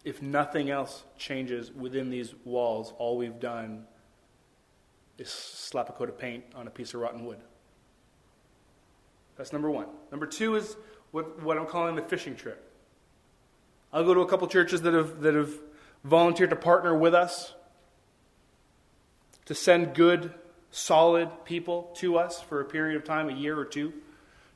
if 0.03 0.21
nothing 0.21 0.69
else 0.69 1.03
changes 1.17 1.71
within 1.71 2.09
these 2.09 2.33
walls, 2.43 2.93
all 2.97 3.17
we've 3.17 3.39
done 3.39 3.85
is 5.17 5.29
slap 5.29 5.89
a 5.89 5.91
coat 5.91 6.09
of 6.09 6.17
paint 6.17 6.43
on 6.55 6.67
a 6.67 6.71
piece 6.71 6.93
of 6.93 7.01
rotten 7.01 7.25
wood. 7.25 7.39
That's 9.35 9.53
number 9.53 9.69
one. 9.69 9.87
Number 10.09 10.25
two 10.25 10.55
is 10.55 10.75
what, 11.11 11.41
what 11.43 11.57
I'm 11.57 11.67
calling 11.67 11.95
the 11.95 12.01
fishing 12.01 12.35
trip. 12.35 12.67
I'll 13.93 14.03
go 14.03 14.13
to 14.13 14.21
a 14.21 14.25
couple 14.25 14.47
churches 14.47 14.81
that 14.83 14.93
have, 14.93 15.21
that 15.21 15.35
have 15.35 15.53
volunteered 16.03 16.49
to 16.49 16.55
partner 16.55 16.95
with 16.95 17.13
us 17.13 17.53
to 19.45 19.55
send 19.55 19.93
good, 19.93 20.33
solid 20.71 21.29
people 21.45 21.91
to 21.95 22.17
us 22.17 22.41
for 22.41 22.61
a 22.61 22.65
period 22.65 22.95
of 22.95 23.03
time, 23.03 23.29
a 23.29 23.33
year 23.33 23.57
or 23.57 23.65
two, 23.65 23.93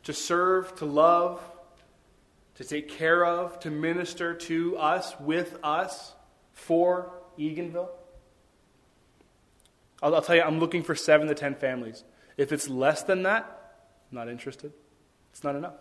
to 0.03 0.13
serve, 0.13 0.75
to 0.75 0.85
love, 0.85 1.41
to 2.55 2.63
take 2.63 2.87
care 2.87 3.25
of, 3.25 3.59
to 3.59 3.69
minister 3.69 4.33
to 4.33 4.77
us, 4.77 5.19
with 5.19 5.57
us, 5.63 6.13
for 6.53 7.11
Eganville. 7.37 7.89
I'll, 10.01 10.15
I'll, 10.15 10.21
tell 10.21 10.35
you, 10.35 10.41
I'm 10.41 10.59
looking 10.59 10.83
for 10.83 10.95
seven 10.95 11.27
to 11.27 11.35
ten 11.35 11.55
families. 11.55 12.03
If 12.37 12.51
it's 12.51 12.69
less 12.69 13.03
than 13.03 13.23
that, 13.23 13.43
I'm 14.11 14.17
not 14.17 14.29
interested. 14.29 14.71
It's 15.31 15.43
not 15.43 15.55
enough. 15.55 15.75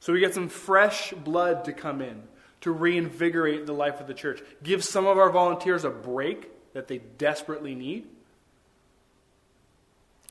So 0.00 0.12
we 0.12 0.20
get 0.20 0.34
some 0.34 0.48
fresh 0.48 1.12
blood 1.12 1.64
to 1.64 1.72
come 1.72 2.00
in 2.00 2.22
to 2.64 2.72
reinvigorate 2.72 3.66
the 3.66 3.74
life 3.74 4.00
of 4.00 4.06
the 4.06 4.14
church. 4.14 4.42
Give 4.62 4.82
some 4.82 5.06
of 5.06 5.18
our 5.18 5.28
volunteers 5.28 5.84
a 5.84 5.90
break 5.90 6.50
that 6.72 6.88
they 6.88 6.96
desperately 7.18 7.74
need, 7.74 8.06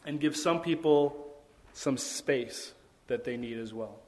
and 0.03 0.19
give 0.19 0.35
some 0.35 0.59
people 0.59 1.31
some 1.73 1.95
space 1.95 2.73
that 3.05 3.23
they 3.23 3.37
need 3.37 3.59
as 3.59 3.71
well. 3.71 3.99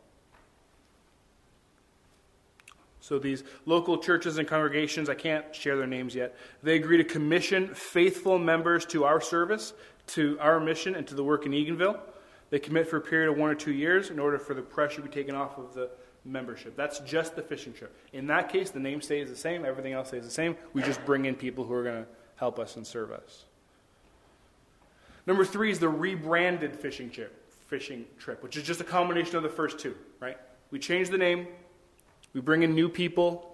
So 3.00 3.20
these 3.20 3.44
local 3.68 4.00
churches 4.00 4.40
and 4.40 4.48
congregations, 4.48 5.08
I 5.08 5.14
can't 5.14 5.54
share 5.54 5.78
their 5.78 5.86
names 5.86 6.16
yet, 6.16 6.36
they 6.64 6.78
agree 6.78 6.98
to 6.98 7.04
commission 7.04 7.76
faithful 7.76 8.40
members 8.40 8.88
to 8.88 9.04
our 9.04 9.22
service, 9.22 9.72
to 10.08 10.36
our 10.42 10.60
mission, 10.60 10.96
and 10.96 11.06
to 11.06 11.14
the 11.14 11.24
work 11.24 11.46
in 11.46 11.52
Eganville. 11.52 12.00
They 12.50 12.58
commit 12.58 12.90
for 12.90 12.98
a 12.98 13.02
period 13.02 13.30
of 13.30 13.38
one 13.38 13.52
or 13.52 13.56
two 13.56 13.74
years 13.74 14.10
in 14.10 14.18
order 14.18 14.40
for 14.40 14.56
the 14.56 14.64
pressure 14.64 14.98
to 14.98 15.04
be 15.04 15.10
taken 15.10 15.36
off 15.36 15.60
of 15.60 15.76
the 15.76 15.92
membership. 16.26 16.76
That's 16.76 17.00
just 17.00 17.36
the 17.36 17.42
fishing 17.42 17.74
trip. 17.74 17.96
In 18.12 18.28
that 18.28 18.50
case, 18.50 18.72
the 18.72 18.80
name 18.80 19.02
stays 19.02 19.30
the 19.30 19.36
same, 19.36 19.64
everything 19.66 19.94
else 19.94 20.10
stays 20.10 20.24
the 20.24 20.32
same. 20.32 20.58
We 20.74 20.82
just 20.82 21.04
bring 21.06 21.26
in 21.26 21.36
people 21.36 21.64
who 21.64 21.74
are 21.74 21.84
going 21.84 22.04
to 22.04 22.10
help 22.36 22.60
us 22.60 22.76
and 22.76 22.86
serve 22.86 23.12
us. 23.12 23.46
Number 25.28 25.46
three 25.46 25.72
is 25.72 25.80
the 25.80 25.90
rebranded 25.90 26.76
fishing 26.76 27.10
trip 27.10 27.42
fishing 27.68 28.06
trip, 28.20 28.44
which 28.44 28.58
is 28.58 28.64
just 28.64 28.80
a 28.80 28.84
combination 28.84 29.36
of 29.36 29.44
the 29.44 29.50
first 29.50 29.80
two, 29.80 29.96
right? 30.20 30.38
We 30.72 30.80
change 30.80 31.10
the 31.10 31.18
name, 31.18 31.48
we 32.34 32.42
bring 32.42 32.64
in 32.64 32.76
new 32.76 32.90
people, 32.90 33.52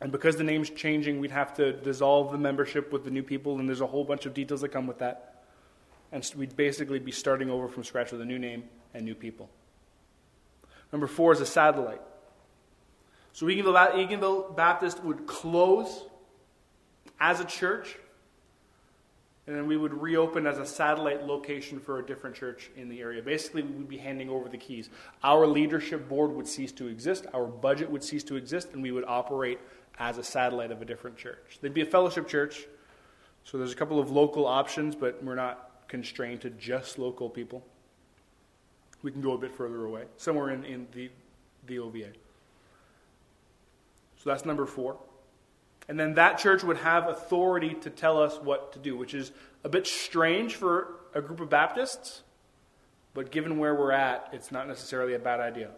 and 0.00 0.12
because 0.12 0.36
the 0.36 0.44
name's 0.44 0.70
changing, 0.70 1.20
we'd 1.20 1.30
have 1.30 1.54
to 1.54 1.72
dissolve 1.72 2.32
the 2.32 2.38
membership 2.38 2.92
with 2.92 3.04
the 3.04 3.10
new 3.10 3.22
people, 3.22 3.58
and 3.58 3.68
there's 3.68 3.80
a 3.80 3.86
whole 3.86 4.04
bunch 4.04 4.26
of 4.26 4.34
details 4.34 4.60
that 4.60 4.70
come 4.70 4.86
with 4.86 4.98
that. 4.98 5.44
And 6.12 6.28
we'd 6.36 6.56
basically 6.56 6.98
be 6.98 7.12
starting 7.12 7.50
over 7.50 7.68
from 7.68 7.84
scratch 7.84 8.12
with 8.12 8.20
a 8.20 8.24
new 8.24 8.38
name 8.38 8.64
and 8.92 9.04
new 9.04 9.14
people. 9.14 9.48
Number 10.94 11.08
four 11.08 11.32
is 11.32 11.40
a 11.40 11.46
satellite. 11.46 12.00
So 13.32 13.46
Eganville, 13.46 14.54
Baptist 14.54 15.02
would 15.02 15.26
close 15.26 16.04
as 17.18 17.40
a 17.40 17.44
church 17.44 17.96
and 19.48 19.56
then 19.56 19.66
we 19.66 19.76
would 19.76 19.92
reopen 19.92 20.46
as 20.46 20.58
a 20.58 20.64
satellite 20.64 21.26
location 21.26 21.80
for 21.80 21.98
a 21.98 22.06
different 22.06 22.36
church 22.36 22.70
in 22.76 22.88
the 22.88 23.00
area. 23.00 23.20
Basically, 23.22 23.62
we 23.62 23.72
would 23.72 23.88
be 23.88 23.98
handing 23.98 24.30
over 24.30 24.48
the 24.48 24.56
keys. 24.56 24.88
Our 25.24 25.48
leadership 25.48 26.08
board 26.08 26.30
would 26.30 26.46
cease 26.46 26.70
to 26.74 26.86
exist, 26.86 27.26
our 27.34 27.44
budget 27.44 27.90
would 27.90 28.04
cease 28.04 28.22
to 28.24 28.36
exist, 28.36 28.68
and 28.72 28.80
we 28.80 28.92
would 28.92 29.04
operate 29.04 29.58
as 29.98 30.16
a 30.18 30.22
satellite 30.22 30.70
of 30.70 30.80
a 30.80 30.84
different 30.84 31.16
church. 31.16 31.58
They'd 31.60 31.74
be 31.74 31.82
a 31.82 31.86
fellowship 31.86 32.28
church, 32.28 32.66
so 33.42 33.58
there's 33.58 33.72
a 33.72 33.76
couple 33.76 33.98
of 33.98 34.12
local 34.12 34.46
options, 34.46 34.94
but 34.94 35.24
we're 35.24 35.34
not 35.34 35.88
constrained 35.88 36.42
to 36.42 36.50
just 36.50 37.00
local 37.00 37.28
people. 37.28 37.64
We 39.04 39.12
can 39.12 39.20
go 39.20 39.34
a 39.34 39.38
bit 39.38 39.52
further 39.52 39.84
away, 39.84 40.04
somewhere 40.16 40.50
in, 40.50 40.64
in 40.64 40.88
the, 40.92 41.10
the 41.66 41.78
OVA. 41.78 42.08
So 44.16 44.30
that's 44.30 44.46
number 44.46 44.64
four. 44.64 44.96
And 45.88 46.00
then 46.00 46.14
that 46.14 46.38
church 46.38 46.64
would 46.64 46.78
have 46.78 47.08
authority 47.08 47.74
to 47.82 47.90
tell 47.90 48.20
us 48.20 48.38
what 48.42 48.72
to 48.72 48.78
do, 48.78 48.96
which 48.96 49.12
is 49.12 49.30
a 49.62 49.68
bit 49.68 49.86
strange 49.86 50.54
for 50.54 50.94
a 51.14 51.20
group 51.20 51.40
of 51.40 51.50
Baptists, 51.50 52.22
but 53.12 53.30
given 53.30 53.58
where 53.58 53.74
we're 53.74 53.92
at, 53.92 54.30
it's 54.32 54.50
not 54.50 54.66
necessarily 54.66 55.12
a 55.12 55.18
bad 55.18 55.38
idea. 55.38 55.70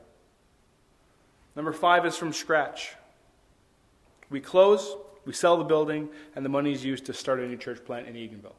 Number 1.57 1.73
five 1.73 2.07
is 2.07 2.17
from 2.17 2.33
scratch. 2.33 2.95
We 4.31 4.41
close, 4.41 4.97
we 5.25 5.33
sell 5.33 5.57
the 5.57 5.65
building, 5.65 6.09
and 6.37 6.45
the 6.45 6.49
money 6.49 6.73
is 6.73 6.85
used 6.85 7.07
to 7.07 7.13
start 7.13 7.41
a 7.41 7.47
new 7.49 7.57
church 7.57 7.85
plant 7.85 8.07
in 8.07 8.15
Eganville. 8.15 8.55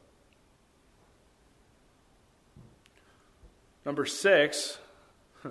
Number 3.88 4.04
six, 4.04 4.76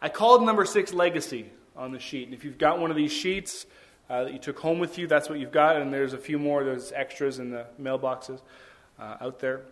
I 0.00 0.08
called 0.08 0.42
number 0.42 0.64
six 0.64 0.94
legacy 0.94 1.50
on 1.76 1.92
the 1.92 1.98
sheet. 1.98 2.24
And 2.24 2.32
if 2.32 2.42
you've 2.42 2.56
got 2.56 2.78
one 2.78 2.90
of 2.90 2.96
these 2.96 3.12
sheets, 3.12 3.66
uh, 4.08 4.24
that 4.24 4.32
you 4.32 4.38
took 4.38 4.58
home 4.58 4.78
with 4.78 4.96
you. 4.96 5.06
That's 5.06 5.28
what 5.28 5.38
you've 5.38 5.52
got, 5.52 5.76
and 5.76 5.92
there's 5.92 6.14
a 6.14 6.18
few 6.18 6.38
more. 6.38 6.64
There's 6.64 6.92
extras 6.92 7.40
in 7.40 7.50
the 7.50 7.66
mailboxes 7.78 8.40
uh, 8.98 9.16
out 9.20 9.38
there. 9.40 9.66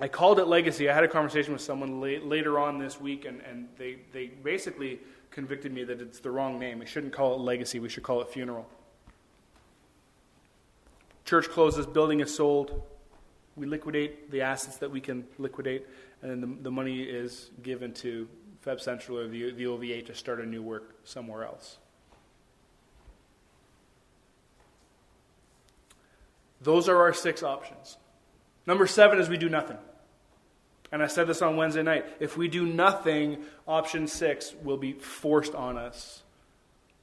I 0.00 0.06
called 0.06 0.38
it 0.38 0.46
legacy. 0.46 0.88
I 0.88 0.94
had 0.94 1.02
a 1.02 1.08
conversation 1.08 1.52
with 1.52 1.62
someone 1.62 2.00
late, 2.00 2.24
later 2.24 2.60
on 2.60 2.78
this 2.78 3.00
week, 3.00 3.24
and, 3.24 3.40
and 3.40 3.66
they, 3.76 3.96
they 4.12 4.26
basically 4.28 5.00
convicted 5.32 5.72
me 5.72 5.82
that 5.82 6.00
it's 6.00 6.20
the 6.20 6.30
wrong 6.30 6.60
name. 6.60 6.78
We 6.78 6.86
shouldn't 6.86 7.12
call 7.12 7.34
it 7.34 7.40
legacy, 7.40 7.80
we 7.80 7.88
should 7.88 8.04
call 8.04 8.22
it 8.22 8.28
funeral. 8.28 8.68
Church 11.24 11.48
closes, 11.48 11.86
building 11.86 12.20
is 12.20 12.32
sold. 12.32 12.84
We 13.56 13.66
liquidate 13.66 14.30
the 14.30 14.42
assets 14.42 14.76
that 14.78 14.90
we 14.90 15.00
can 15.00 15.24
liquidate, 15.38 15.86
and 16.22 16.30
then 16.30 16.40
the, 16.40 16.62
the 16.64 16.70
money 16.70 17.02
is 17.02 17.50
given 17.62 17.92
to 17.94 18.28
FEB 18.60 18.80
Central 18.80 19.18
or 19.18 19.28
the, 19.28 19.52
the 19.52 19.66
OVA 19.66 20.02
to 20.02 20.14
start 20.14 20.40
a 20.40 20.46
new 20.46 20.62
work 20.62 20.94
somewhere 21.04 21.44
else. 21.44 21.78
Those 26.60 26.88
are 26.88 26.96
our 26.96 27.12
six 27.12 27.42
options. 27.42 27.96
Number 28.66 28.86
seven 28.86 29.18
is 29.20 29.28
we 29.28 29.36
do 29.36 29.48
nothing. 29.48 29.78
And 30.92 31.02
I 31.02 31.06
said 31.06 31.26
this 31.26 31.42
on 31.42 31.56
Wednesday 31.56 31.82
night. 31.82 32.06
If 32.20 32.36
we 32.36 32.48
do 32.48 32.64
nothing, 32.64 33.44
option 33.66 34.06
six 34.06 34.54
will 34.62 34.76
be 34.76 34.92
forced 34.92 35.54
on 35.54 35.76
us 35.76 36.22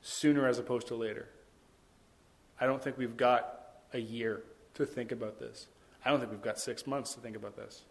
sooner 0.01 0.47
as 0.47 0.59
opposed 0.59 0.87
to 0.87 0.95
later. 0.95 1.27
I 2.59 2.65
don't 2.65 2.81
think 2.81 2.97
we've 2.97 3.17
got 3.17 3.59
a 3.93 3.99
year 3.99 4.43
to 4.75 4.85
think 4.85 5.11
about 5.11 5.39
this. 5.39 5.67
I 6.05 6.09
don't 6.09 6.19
think 6.19 6.31
we've 6.31 6.41
got 6.41 6.59
six 6.59 6.85
months 6.85 7.13
to 7.13 7.21
think 7.21 7.35
about 7.35 7.55
this. 7.55 7.83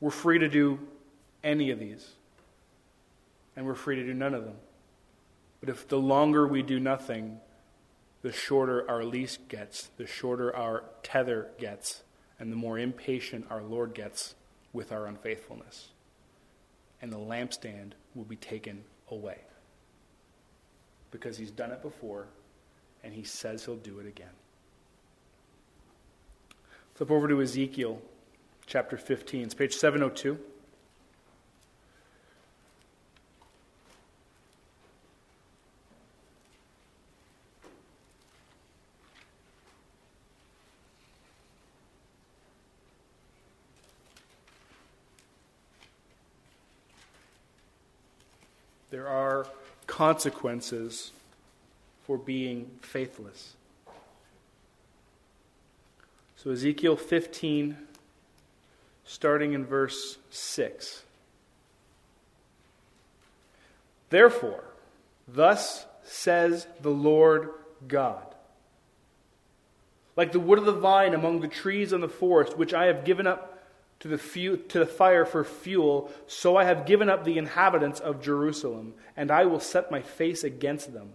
We're 0.00 0.10
free 0.10 0.38
to 0.38 0.48
do 0.48 0.80
any 1.44 1.70
of 1.70 1.78
these, 1.78 2.08
and 3.54 3.66
we're 3.66 3.74
free 3.74 3.96
to 3.96 4.04
do 4.04 4.14
none 4.14 4.34
of 4.34 4.44
them. 4.44 4.56
But 5.60 5.68
if 5.68 5.86
the 5.86 5.98
longer 5.98 6.46
we 6.46 6.62
do 6.62 6.80
nothing, 6.80 7.38
the 8.22 8.32
shorter 8.32 8.88
our 8.90 9.04
lease 9.04 9.38
gets, 9.48 9.90
the 9.96 10.06
shorter 10.06 10.54
our 10.56 10.84
tether 11.02 11.50
gets, 11.58 12.02
and 12.40 12.50
the 12.50 12.56
more 12.56 12.78
impatient 12.78 13.46
our 13.48 13.62
Lord 13.62 13.94
gets 13.94 14.34
with 14.72 14.90
our 14.90 15.06
unfaithfulness. 15.06 15.90
And 17.00 17.12
the 17.12 17.18
lampstand 17.18 17.92
will 18.14 18.24
be 18.24 18.36
taken 18.36 18.82
away. 19.08 19.38
Because 21.12 21.36
he's 21.36 21.50
done 21.50 21.70
it 21.70 21.82
before, 21.82 22.26
and 23.04 23.14
he 23.14 23.24
says 23.24 23.64
he'll 23.64 23.76
do 23.76 23.98
it 23.98 24.06
again. 24.06 24.28
Flip 26.94 27.10
over 27.10 27.28
to 27.28 27.42
Ezekiel 27.42 28.00
chapter 28.66 28.96
15. 28.96 29.42
It's 29.44 29.54
page 29.54 29.74
702. 29.74 30.38
There 48.90 49.08
are 49.08 49.46
consequences 49.86 51.12
for 52.12 52.18
being 52.18 52.70
faithless. 52.82 53.54
So, 56.36 56.50
Ezekiel 56.50 56.94
15, 56.94 57.74
starting 59.06 59.54
in 59.54 59.64
verse 59.64 60.18
6. 60.28 61.04
Therefore, 64.10 64.62
thus 65.26 65.86
says 66.04 66.66
the 66.82 66.90
Lord 66.90 67.48
God. 67.88 68.26
Like 70.14 70.32
the 70.32 70.38
wood 70.38 70.58
of 70.58 70.66
the 70.66 70.72
vine 70.72 71.14
among 71.14 71.40
the 71.40 71.48
trees 71.48 71.94
in 71.94 72.02
the 72.02 72.10
forest, 72.10 72.58
which 72.58 72.74
I 72.74 72.88
have 72.88 73.06
given 73.06 73.26
up 73.26 73.58
to 74.00 74.08
the, 74.08 74.18
fu- 74.18 74.58
to 74.58 74.80
the 74.80 74.86
fire 74.86 75.24
for 75.24 75.44
fuel, 75.44 76.10
so 76.26 76.58
I 76.58 76.64
have 76.64 76.84
given 76.84 77.08
up 77.08 77.24
the 77.24 77.38
inhabitants 77.38 78.00
of 78.00 78.20
Jerusalem, 78.20 78.92
and 79.16 79.30
I 79.30 79.46
will 79.46 79.60
set 79.60 79.90
my 79.90 80.02
face 80.02 80.44
against 80.44 80.92
them. 80.92 81.12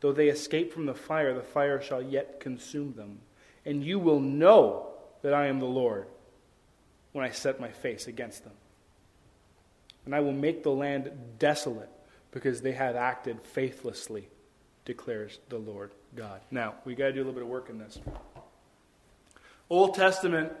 Though 0.00 0.12
they 0.12 0.28
escape 0.28 0.72
from 0.72 0.86
the 0.86 0.94
fire, 0.94 1.34
the 1.34 1.42
fire 1.42 1.80
shall 1.80 2.02
yet 2.02 2.40
consume 2.40 2.94
them. 2.94 3.18
And 3.64 3.82
you 3.82 3.98
will 3.98 4.20
know 4.20 4.88
that 5.22 5.34
I 5.34 5.46
am 5.46 5.58
the 5.58 5.66
Lord 5.66 6.06
when 7.12 7.24
I 7.24 7.30
set 7.30 7.60
my 7.60 7.70
face 7.70 8.06
against 8.06 8.44
them. 8.44 8.52
And 10.04 10.14
I 10.14 10.20
will 10.20 10.32
make 10.32 10.62
the 10.62 10.70
land 10.70 11.10
desolate 11.38 11.88
because 12.30 12.60
they 12.60 12.72
have 12.72 12.94
acted 12.94 13.40
faithlessly, 13.42 14.28
declares 14.84 15.38
the 15.48 15.58
Lord 15.58 15.90
God. 16.14 16.40
Now, 16.50 16.74
we 16.84 16.94
got 16.94 17.06
to 17.06 17.12
do 17.12 17.18
a 17.18 17.24
little 17.24 17.32
bit 17.32 17.42
of 17.42 17.48
work 17.48 17.70
in 17.70 17.78
this. 17.78 17.98
Old 19.68 19.94
Testament, 19.94 20.52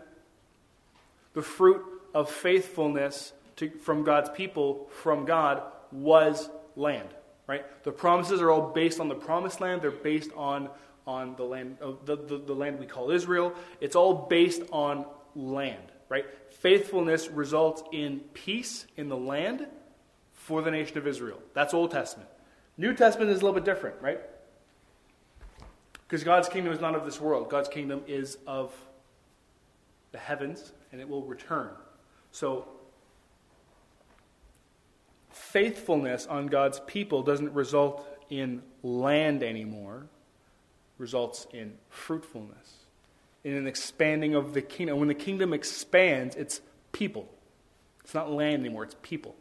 the 1.34 1.42
fruit 1.42 1.84
of 2.14 2.30
faithfulness 2.30 3.32
to, 3.56 3.70
from 3.70 4.02
God's 4.02 4.30
people, 4.30 4.88
from 5.02 5.26
God, 5.26 5.62
was 5.92 6.48
land. 6.74 7.08
Right? 7.46 7.64
The 7.84 7.92
promises 7.92 8.40
are 8.40 8.50
all 8.50 8.72
based 8.72 8.98
on 8.98 9.08
the 9.08 9.14
promised 9.14 9.60
land. 9.60 9.82
They're 9.82 9.90
based 9.90 10.30
on, 10.36 10.68
on 11.06 11.36
the 11.36 11.44
land 11.44 11.76
uh, 11.80 11.92
the, 12.04 12.16
the, 12.16 12.38
the 12.38 12.54
land 12.54 12.80
we 12.80 12.86
call 12.86 13.10
Israel. 13.10 13.52
It's 13.80 13.94
all 13.94 14.26
based 14.28 14.62
on 14.72 15.04
land. 15.34 15.92
Right? 16.08 16.26
Faithfulness 16.50 17.28
results 17.28 17.82
in 17.92 18.20
peace 18.34 18.86
in 18.96 19.08
the 19.08 19.16
land 19.16 19.66
for 20.32 20.62
the 20.62 20.70
nation 20.70 20.96
of 20.98 21.06
Israel. 21.06 21.40
That's 21.54 21.74
Old 21.74 21.90
Testament. 21.90 22.28
New 22.78 22.94
Testament 22.94 23.30
is 23.30 23.40
a 23.40 23.44
little 23.44 23.54
bit 23.54 23.64
different, 23.64 23.96
right? 24.00 24.20
Because 26.06 26.22
God's 26.22 26.48
kingdom 26.48 26.72
is 26.72 26.80
not 26.80 26.94
of 26.94 27.04
this 27.04 27.20
world. 27.20 27.50
God's 27.50 27.68
kingdom 27.68 28.02
is 28.06 28.38
of 28.46 28.72
the 30.12 30.18
heavens, 30.18 30.72
and 30.92 31.00
it 31.00 31.08
will 31.08 31.22
return. 31.22 31.70
So, 32.30 32.68
faithfulness 35.36 36.26
on 36.26 36.46
God's 36.46 36.80
people 36.80 37.22
doesn't 37.22 37.52
result 37.52 38.06
in 38.30 38.62
land 38.82 39.42
anymore, 39.42 40.06
results 40.98 41.46
in 41.52 41.74
fruitfulness, 41.90 42.74
in 43.44 43.54
an 43.54 43.66
expanding 43.66 44.34
of 44.34 44.54
the 44.54 44.62
kingdom. 44.62 44.98
When 44.98 45.08
the 45.08 45.14
kingdom 45.14 45.52
expands, 45.52 46.34
it's 46.36 46.60
people. 46.92 47.28
It's 48.02 48.14
not 48.14 48.30
land 48.30 48.60
anymore, 48.60 48.84
it's 48.84 48.96
people. 49.02 49.36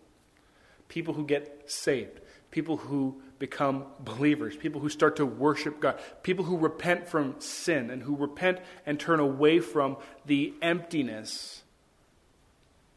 People 0.90 1.14
who 1.14 1.26
get 1.26 1.64
saved, 1.66 2.20
people 2.52 2.78
who 2.78 3.22
become 3.40 3.86
believers, 4.00 4.56
people 4.56 4.82
who 4.82 4.90
start 4.90 5.16
to 5.16 5.26
worship 5.26 5.80
God, 5.80 6.00
people 6.24 6.46
who 6.46 6.58
repent 6.58 7.08
from 7.08 7.36
sin 7.40 7.90
and 7.90 8.04
who 8.04 8.16
repent 8.16 8.60
and 8.86 9.00
turn 9.00 9.20
away 9.20 9.60
from 9.60 9.98
the 10.26 10.54
emptiness 10.62 11.64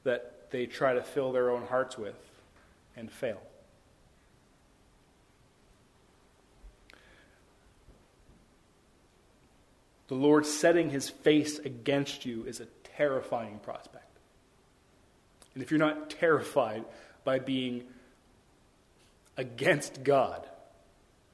that 0.04 0.50
they 0.50 0.66
try 0.66 0.94
to 0.94 1.02
fill 1.02 1.32
their 1.32 1.50
own 1.50 1.62
hearts 1.66 1.96
with 1.96 2.27
and 2.98 3.10
fail. 3.10 3.40
The 10.08 10.14
Lord 10.14 10.46
setting 10.46 10.90
his 10.90 11.08
face 11.08 11.58
against 11.58 12.26
you 12.26 12.44
is 12.44 12.60
a 12.60 12.66
terrifying 12.96 13.60
prospect. 13.60 14.04
And 15.54 15.62
if 15.62 15.70
you're 15.70 15.78
not 15.78 16.10
terrified, 16.10 16.84
by 17.24 17.38
being 17.38 17.84
against 19.36 20.02
God, 20.02 20.48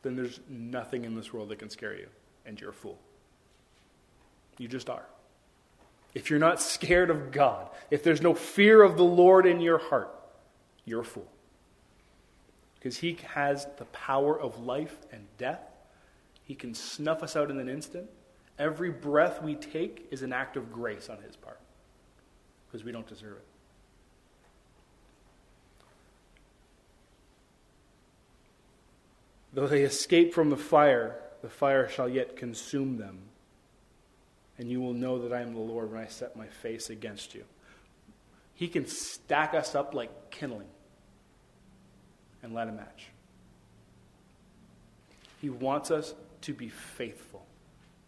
then 0.03 0.17
there's 0.17 0.41
nothing 0.49 1.05
in 1.05 1.15
this 1.15 1.33
world 1.33 1.51
that 1.51 1.61
can 1.61 1.71
scare 1.71 1.97
you, 1.97 2.09
and 2.45 2.61
you're 2.61 2.71
a 2.71 2.75
fool. 2.75 2.99
You 4.59 4.67
just 4.67 4.91
are. 4.91 5.07
If 6.15 6.31
you're 6.31 6.41
not 6.41 6.61
scared 6.61 7.11
of 7.11 7.31
God, 7.31 7.69
if 7.93 8.03
there's 8.03 8.23
no 8.23 8.35
fear 8.35 8.83
of 8.83 8.97
the 8.97 9.05
Lord 9.05 9.47
in 9.47 9.61
your 9.61 9.79
heart, 9.79 10.11
you're 10.85 11.03
a 11.03 11.05
fool. 11.05 11.31
Because 12.85 12.99
He 12.99 13.17
has 13.33 13.67
the 13.79 13.87
power 13.87 14.39
of 14.39 14.63
life 14.63 14.99
and 15.11 15.27
death. 15.39 15.63
He 16.45 16.55
can 16.55 16.75
snuff 16.75 17.23
us 17.23 17.35
out 17.35 17.51
in 17.51 17.59
an 17.59 17.67
instant. 17.67 18.11
Every 18.59 18.91
breath 18.91 19.43
we 19.43 19.55
take 19.55 20.07
is 20.11 20.21
an 20.21 20.35
act 20.35 20.59
of 20.59 20.71
grace 20.71 21.09
on 21.09 21.17
His 21.23 21.35
part 21.35 21.61
because 22.67 22.85
we 22.85 22.93
don't 22.93 23.07
deserve 23.07 23.39
it. 23.39 23.45
Though 29.55 29.67
they 29.67 29.85
escape 29.85 30.35
from 30.35 30.51
the 30.51 30.57
fire, 30.59 31.23
the 31.41 31.49
fire 31.49 31.89
shall 31.89 32.11
yet 32.11 32.37
consume 32.37 32.99
them. 32.99 33.19
And 34.59 34.69
you 34.69 34.83
will 34.83 34.93
know 34.93 35.27
that 35.27 35.33
I 35.33 35.41
am 35.41 35.55
the 35.55 35.61
Lord 35.61 35.91
when 35.91 36.03
I 36.03 36.09
set 36.09 36.37
my 36.37 36.49
face 36.49 36.91
against 36.91 37.35
you. 37.35 37.45
He 38.53 38.69
can 38.69 38.87
stack 38.87 39.55
us 39.55 39.75
up 39.75 39.95
like 39.95 40.31
kindling 40.31 40.69
and 42.45 42.55
light 42.55 42.69
a 42.69 42.73
match. 42.73 43.09
He 45.41 45.51
wants 45.51 45.91
us 45.91 46.15
to 46.43 46.55
be 46.55 46.69
faithful. 46.69 47.45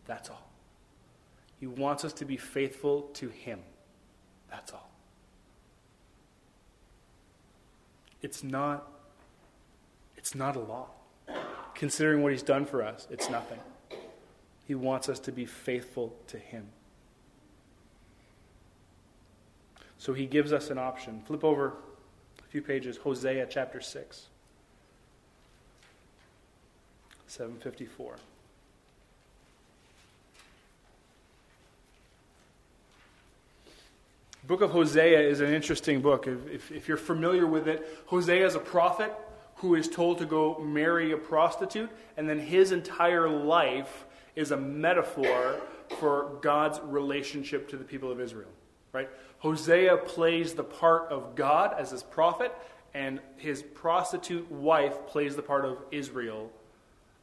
That's 0.06 0.30
all. 0.30 0.48
He 1.58 1.66
wants 1.66 2.04
us 2.04 2.12
to 2.12 2.24
be 2.24 2.36
faithful 2.36 3.02
to 3.14 3.28
Him. 3.28 3.58
That's 4.48 4.72
all. 4.72 4.88
It's 8.22 8.44
not, 8.44 8.88
it's 10.16 10.36
not 10.36 10.54
a 10.54 10.60
law 10.60 10.90
considering 11.76 12.22
what 12.22 12.32
he's 12.32 12.42
done 12.42 12.64
for 12.64 12.82
us, 12.82 13.06
it's 13.10 13.30
nothing. 13.30 13.60
He 14.66 14.74
wants 14.74 15.08
us 15.08 15.20
to 15.20 15.32
be 15.32 15.44
faithful 15.44 16.16
to 16.28 16.38
him. 16.38 16.66
So 19.98 20.12
he 20.12 20.26
gives 20.26 20.52
us 20.52 20.70
an 20.70 20.78
option. 20.78 21.22
Flip 21.24 21.44
over 21.44 21.74
a 22.46 22.48
few 22.48 22.62
pages, 22.62 22.96
Hosea 22.98 23.46
chapter 23.50 23.80
6. 23.80 24.26
754. 27.26 28.16
book 34.46 34.60
of 34.60 34.70
Hosea 34.70 35.18
is 35.18 35.40
an 35.40 35.52
interesting 35.52 36.00
book. 36.00 36.28
If, 36.28 36.48
if, 36.48 36.70
if, 36.70 36.86
you're 36.86 36.96
familiar 36.96 37.48
with 37.48 37.66
it, 37.66 37.84
Hosea 38.06 38.46
is 38.46 38.54
a 38.54 38.60
prophet 38.60 39.12
who 39.56 39.74
is 39.74 39.88
told 39.88 40.18
to 40.18 40.24
go 40.24 40.56
marry 40.60 41.10
a 41.10 41.16
prostitute, 41.16 41.90
and 42.16 42.28
then 42.28 42.38
his 42.38 42.70
entire 42.70 43.28
life 43.28 44.04
is 44.36 44.52
a 44.52 44.56
metaphor 44.56 45.60
for 45.98 46.38
God's 46.42 46.78
relationship 46.84 47.68
to 47.70 47.76
the 47.76 47.82
people 47.82 48.12
of 48.12 48.20
Israel. 48.20 48.50
Right? 48.92 49.08
Hosea 49.38 49.98
plays 49.98 50.54
the 50.54 50.64
part 50.64 51.10
of 51.10 51.34
God 51.34 51.74
as 51.78 51.90
his 51.90 52.02
prophet, 52.02 52.52
and 52.94 53.20
his 53.36 53.62
prostitute 53.62 54.50
wife 54.50 55.06
plays 55.06 55.36
the 55.36 55.42
part 55.42 55.64
of 55.64 55.78
Israel 55.90 56.50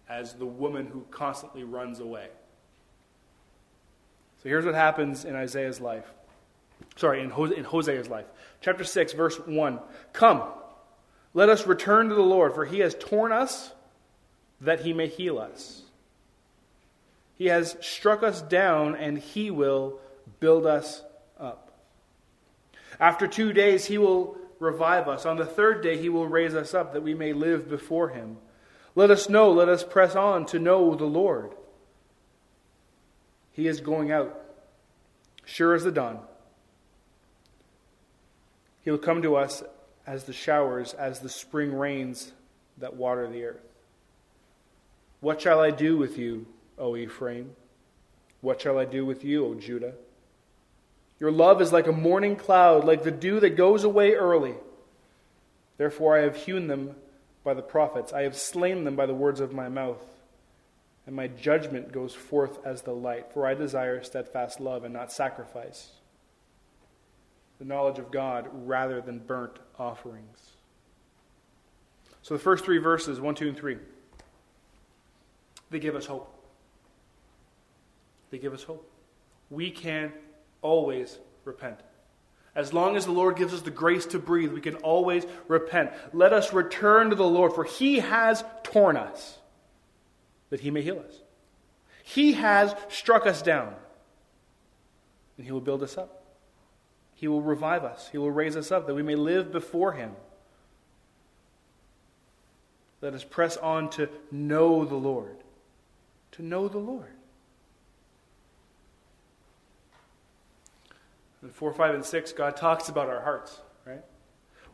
as 0.08 0.34
the 0.34 0.46
woman 0.46 0.88
who 0.88 1.06
constantly 1.10 1.64
runs 1.64 2.00
away. 2.00 2.28
So 4.44 4.50
here's 4.50 4.66
what 4.66 4.76
happens 4.76 5.26
in 5.26 5.36
Isaiah's 5.36 5.80
life. 5.80 6.06
Sorry, 6.98 7.22
in, 7.22 7.30
Hosea's 7.30 8.10
life. 8.10 8.26
Chapter 8.62 8.84
6, 8.84 9.14
verse 9.14 9.38
1. 9.38 9.80
Come, 10.12 10.44
let 11.34 11.50
us 11.50 11.66
return 11.66 12.10
to 12.10 12.16
the 12.16 12.22
Lord, 12.22 12.54
for 12.54 12.66
he 12.66 12.80
has 12.80 12.96
torn 13.00 13.32
us 13.32 13.72
that 14.62 14.82
he 14.82 14.94
may 14.94 15.08
heal 15.08 15.40
us. 15.40 15.82
He 17.36 17.48
has 17.48 17.78
struck 17.82 18.22
us 18.22 18.42
down, 18.42 18.96
and 18.96 19.18
he 19.18 19.50
will 19.50 20.00
build 20.40 20.66
us 20.66 21.02
up. 21.40 21.72
After 23.00 23.28
two 23.28 23.54
days, 23.54 23.86
he 23.86 23.98
will 23.98 24.38
revive 24.60 25.08
us. 25.08 25.26
On 25.26 25.38
the 25.38 25.46
third 25.46 25.82
day, 25.82 25.98
he 25.98 26.10
will 26.10 26.28
raise 26.28 26.56
us 26.56 26.74
up, 26.74 26.94
that 26.94 27.04
we 27.04 27.14
may 27.14 27.34
live 27.34 27.70
before 27.70 28.10
him. 28.10 28.38
Let 28.96 29.12
us 29.12 29.28
know, 29.28 29.52
let 29.52 29.70
us 29.70 29.84
press 29.84 30.16
on 30.16 30.46
to 30.48 30.60
know 30.60 30.96
the 30.96 31.06
Lord. 31.06 31.54
He 33.52 33.68
is 33.68 33.82
going 33.82 34.12
out, 34.12 34.40
sure 35.46 35.74
as 35.74 35.84
the 35.84 35.92
dawn. 35.92 36.20
He 38.82 38.92
will 38.92 38.98
come 38.98 39.22
to 39.22 39.36
us 39.36 39.64
as 40.06 40.26
the 40.26 40.34
showers, 40.34 40.94
as 40.94 41.20
the 41.20 41.30
spring 41.30 41.74
rains 41.74 42.34
that 42.78 42.96
water 42.96 43.28
the 43.28 43.46
earth. 43.46 43.62
What 45.22 45.42
shall 45.42 45.60
I 45.60 45.72
do 45.72 45.98
with 45.98 46.18
you, 46.18 46.46
O 46.78 46.96
Ephraim? 46.96 47.56
What 48.42 48.60
shall 48.60 48.78
I 48.78 48.86
do 48.86 49.06
with 49.06 49.24
you, 49.24 49.46
O 49.46 49.56
Judah? 49.56 49.94
Your 51.24 51.32
love 51.32 51.62
is 51.62 51.72
like 51.72 51.88
a 51.88 51.94
morning 51.94 52.36
cloud, 52.36 52.84
like 52.84 53.04
the 53.04 53.10
dew 53.10 53.40
that 53.40 53.52
goes 53.52 53.86
away 53.86 54.12
early. 54.12 54.56
Therefore 55.78 56.18
I 56.18 56.24
have 56.24 56.36
hewn 56.36 56.68
them 56.68 56.98
by 57.46 57.54
the 57.54 57.62
prophets, 57.62 58.12
I 58.12 58.24
have 58.24 58.36
slain 58.36 58.84
them 58.84 58.98
by 58.98 59.06
the 59.06 59.14
words 59.14 59.40
of 59.40 59.54
my 59.54 59.70
mouth. 59.70 60.04
And 61.08 61.16
my 61.16 61.28
judgment 61.28 61.94
goes 61.94 62.14
forth 62.14 62.60
as 62.66 62.82
the 62.82 62.92
light, 62.92 63.32
for 63.32 63.48
I 63.48 63.54
desire 63.54 64.04
steadfast 64.04 64.60
love 64.60 64.84
and 64.84 64.94
not 64.94 65.14
sacrifice, 65.14 65.92
the 67.58 67.64
knowledge 67.64 68.00
of 68.00 68.12
God 68.12 68.50
rather 68.52 69.00
than 69.00 69.20
burnt 69.20 69.60
offerings. 69.80 70.40
So 72.22 72.34
the 72.34 72.42
first 72.42 72.66
three 72.66 72.80
verses, 72.80 73.22
1, 73.22 73.36
2, 73.36 73.48
and 73.48 73.58
3, 73.58 73.78
they 75.70 75.80
give 75.80 75.96
us 75.96 76.06
hope. 76.06 76.36
They 78.30 78.40
give 78.40 78.54
us 78.54 78.64
hope. 78.64 78.92
We 79.50 79.72
can 79.72 80.12
always 80.64 81.20
repent. 81.46 81.80
As 82.56 82.74
long 82.74 82.96
as 82.96 83.06
the 83.06 83.12
Lord 83.12 83.36
gives 83.36 83.54
us 83.54 83.62
the 83.62 83.72
grace 83.72 84.06
to 84.08 84.20
breathe, 84.20 84.52
we 84.52 84.62
can 84.62 84.76
always 84.76 85.26
repent. 85.48 85.92
Let 86.14 86.34
us 86.34 86.54
return 86.54 87.10
to 87.10 87.16
the 87.16 87.28
Lord, 87.28 87.54
for 87.54 87.64
He 87.64 88.00
has 88.00 88.44
torn 88.64 88.98
us 88.98 89.38
that 90.50 90.60
He 90.60 90.72
may 90.72 90.82
heal 90.82 91.00
us. 91.00 91.20
He 92.04 92.34
has 92.34 92.76
struck 92.90 93.26
us 93.26 93.42
down, 93.42 93.74
and 95.38 95.46
He 95.46 95.52
will 95.52 95.62
build 95.62 95.82
us 95.82 95.98
up. 95.98 96.24
He 97.16 97.28
will 97.28 97.42
revive 97.42 97.84
us. 97.84 98.10
He 98.12 98.18
will 98.18 98.32
raise 98.32 98.56
us 98.56 98.72
up 98.72 98.86
that 98.86 98.94
we 98.94 99.04
may 99.04 99.16
live 99.16 99.52
before 99.52 99.94
Him. 99.94 100.12
Let 103.02 103.14
us 103.14 103.24
press 103.24 103.58
on 103.58 103.90
to 103.92 104.10
know 104.32 104.86
the 104.86 104.96
Lord. 104.96 105.38
To 106.34 106.44
know 106.44 106.68
the 106.68 106.78
Lord. 106.78 107.12
In 111.44 111.50
4, 111.50 111.74
5, 111.74 111.96
and 111.96 112.06
6, 112.06 112.32
God 112.34 112.56
talks 112.56 112.88
about 112.88 113.10
our 113.10 113.22
hearts, 113.22 113.60
right? 113.86 114.02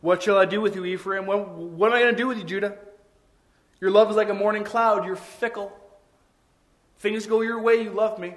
What 0.00 0.22
shall 0.22 0.38
I 0.38 0.44
do 0.44 0.60
with 0.60 0.76
you, 0.76 0.84
Ephraim? 0.84 1.26
What, 1.26 1.48
what 1.48 1.90
am 1.90 1.96
I 1.96 2.00
going 2.00 2.14
to 2.14 2.18
do 2.18 2.28
with 2.28 2.38
you, 2.38 2.44
Judah? 2.44 2.78
Your 3.80 3.90
love 3.90 4.08
is 4.08 4.16
like 4.16 4.28
a 4.28 4.34
morning 4.34 4.62
cloud. 4.62 5.04
You're 5.04 5.16
fickle. 5.16 5.72
Things 6.98 7.26
go 7.26 7.40
your 7.40 7.60
way, 7.60 7.82
you 7.82 7.90
love 7.90 8.18
me. 8.18 8.34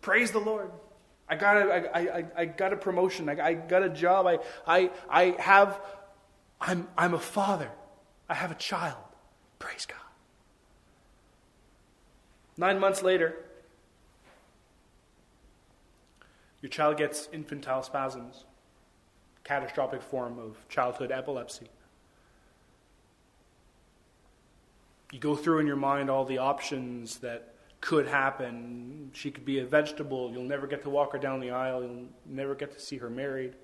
Praise 0.00 0.30
the 0.30 0.38
Lord. 0.38 0.70
I 1.28 1.34
got 1.34 1.56
a, 1.56 1.96
I, 1.96 1.98
I, 1.98 2.24
I 2.36 2.44
got 2.44 2.72
a 2.72 2.76
promotion. 2.76 3.28
I, 3.28 3.40
I 3.44 3.54
got 3.54 3.82
a 3.82 3.88
job. 3.88 4.26
I, 4.26 4.38
I, 4.64 4.90
I 5.10 5.24
have, 5.40 5.80
I'm, 6.60 6.86
I'm 6.96 7.14
a 7.14 7.18
father. 7.18 7.70
I 8.28 8.34
have 8.34 8.52
a 8.52 8.54
child. 8.54 9.02
Praise 9.58 9.86
God. 9.86 9.96
Nine 12.56 12.78
months 12.78 13.02
later, 13.02 13.34
Your 16.62 16.70
child 16.70 16.96
gets 16.96 17.28
infantile 17.32 17.82
spasms, 17.82 18.44
catastrophic 19.44 20.02
form 20.02 20.38
of 20.38 20.56
childhood 20.68 21.12
epilepsy. 21.12 21.68
You 25.12 25.20
go 25.20 25.36
through 25.36 25.60
in 25.60 25.66
your 25.66 25.76
mind 25.76 26.10
all 26.10 26.24
the 26.24 26.38
options 26.38 27.18
that 27.18 27.54
could 27.80 28.08
happen. 28.08 29.10
She 29.12 29.30
could 29.30 29.44
be 29.44 29.60
a 29.60 29.64
vegetable. 29.64 30.32
You'll 30.32 30.42
never 30.42 30.66
get 30.66 30.82
to 30.82 30.90
walk 30.90 31.12
her 31.12 31.18
down 31.18 31.40
the 31.40 31.50
aisle. 31.50 31.82
You'll 31.82 32.06
never 32.24 32.54
get 32.54 32.72
to 32.72 32.80
see 32.80 32.96
her 32.96 33.08
married. 33.08 33.54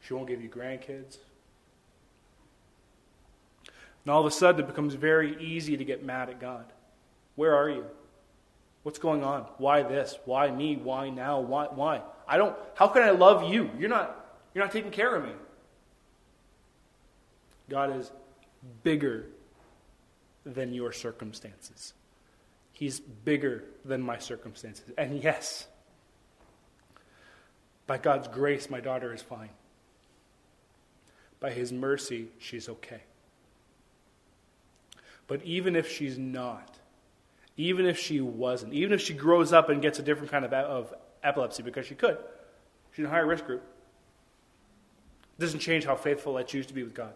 She 0.00 0.14
won't 0.14 0.26
give 0.26 0.42
you 0.42 0.48
grandkids. 0.48 1.18
And 4.04 4.12
all 4.12 4.20
of 4.20 4.26
a 4.26 4.30
sudden, 4.32 4.64
it 4.64 4.66
becomes 4.66 4.94
very 4.94 5.40
easy 5.40 5.76
to 5.76 5.84
get 5.84 6.04
mad 6.04 6.28
at 6.28 6.40
God. 6.40 6.72
Where 7.36 7.54
are 7.54 7.70
you? 7.70 7.84
What's 8.82 8.98
going 8.98 9.22
on? 9.22 9.42
Why 9.58 9.82
this? 9.82 10.18
Why 10.24 10.50
me? 10.50 10.76
Why 10.76 11.08
now? 11.10 11.40
Why 11.40 11.66
why? 11.66 12.02
I 12.26 12.36
don't 12.36 12.56
how 12.74 12.88
can 12.88 13.02
I 13.02 13.10
love 13.10 13.52
you? 13.52 13.70
You're 13.78 13.88
not 13.88 14.40
you're 14.54 14.64
not 14.64 14.72
taking 14.72 14.90
care 14.90 15.14
of 15.14 15.24
me. 15.24 15.32
God 17.68 17.96
is 17.96 18.10
bigger 18.82 19.26
than 20.44 20.74
your 20.74 20.92
circumstances. 20.92 21.94
He's 22.72 23.00
bigger 23.00 23.64
than 23.84 24.02
my 24.02 24.18
circumstances. 24.18 24.84
And 24.98 25.22
yes, 25.22 25.66
by 27.86 27.98
God's 27.98 28.28
grace, 28.28 28.68
my 28.68 28.80
daughter 28.80 29.14
is 29.14 29.22
fine. 29.22 29.50
By 31.38 31.50
His 31.52 31.72
mercy, 31.72 32.28
she's 32.38 32.68
okay. 32.68 33.02
But 35.26 35.42
even 35.44 35.76
if 35.76 35.90
she's 35.90 36.18
not, 36.18 36.78
even 37.56 37.86
if 37.86 37.98
she 37.98 38.20
wasn't, 38.20 38.72
even 38.72 38.92
if 38.92 39.00
she 39.00 39.14
grows 39.14 39.52
up 39.52 39.68
and 39.68 39.82
gets 39.82 39.98
a 39.98 40.02
different 40.02 40.30
kind 40.30 40.44
of, 40.44 40.52
of 40.52 40.94
epilepsy, 41.22 41.62
because 41.62 41.86
she 41.86 41.94
could. 41.94 42.18
She's 42.92 43.00
in 43.00 43.06
a 43.06 43.10
higher 43.10 43.26
risk 43.26 43.46
group. 43.46 43.62
It 45.38 45.40
doesn't 45.40 45.60
change 45.60 45.84
how 45.84 45.96
faithful 45.96 46.36
I 46.36 46.42
choose 46.42 46.66
to 46.66 46.74
be 46.74 46.82
with 46.82 46.94
God. 46.94 47.12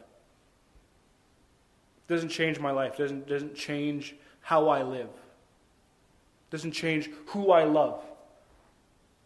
It 2.08 2.12
doesn't 2.12 2.28
change 2.28 2.58
my 2.58 2.70
life. 2.70 2.94
It 2.94 3.02
doesn't, 3.02 3.28
doesn't 3.28 3.54
change 3.54 4.14
how 4.40 4.68
I 4.68 4.82
live. 4.82 5.08
It 5.08 6.50
doesn't 6.50 6.72
change 6.72 7.10
who 7.26 7.50
I 7.50 7.64
love. 7.64 8.02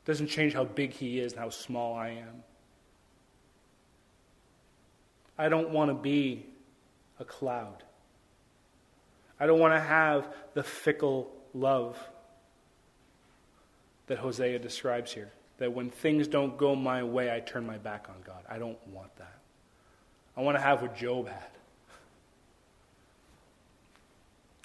It 0.05 0.07
doesn't 0.07 0.29
change 0.29 0.55
how 0.55 0.64
big 0.64 0.92
He 0.92 1.20
is 1.20 1.33
and 1.33 1.40
how 1.40 1.51
small 1.51 1.94
I 1.94 2.11
am. 2.11 2.42
I 5.37 5.49
don't 5.49 5.70
want 5.70 5.90
to 5.90 5.94
be 5.94 6.46
a 7.18 7.25
cloud. 7.25 7.85
I 9.40 9.46
don't 9.46 9.59
want 9.59 9.74
to 9.74 9.81
have 9.81 10.29
the 10.55 10.62
fickle 10.62 11.33
love 11.55 11.98
that 14.07 14.18
Hosea 14.18 14.59
describes 14.59 15.12
here. 15.12 15.33
That 15.59 15.72
when 15.72 15.90
things 15.90 16.29
don't 16.29 16.57
go 16.57 16.74
my 16.74 17.03
way, 17.03 17.35
I 17.35 17.40
turn 17.40 17.66
my 17.66 17.79
back 17.79 18.07
on 18.09 18.16
God. 18.24 18.44
I 18.48 18.59
don't 18.59 18.79
want 18.88 19.14
that. 19.16 19.38
I 20.37 20.42
want 20.42 20.57
to 20.57 20.62
have 20.62 20.83
what 20.83 20.96
Job 20.96 21.29
had. 21.29 21.50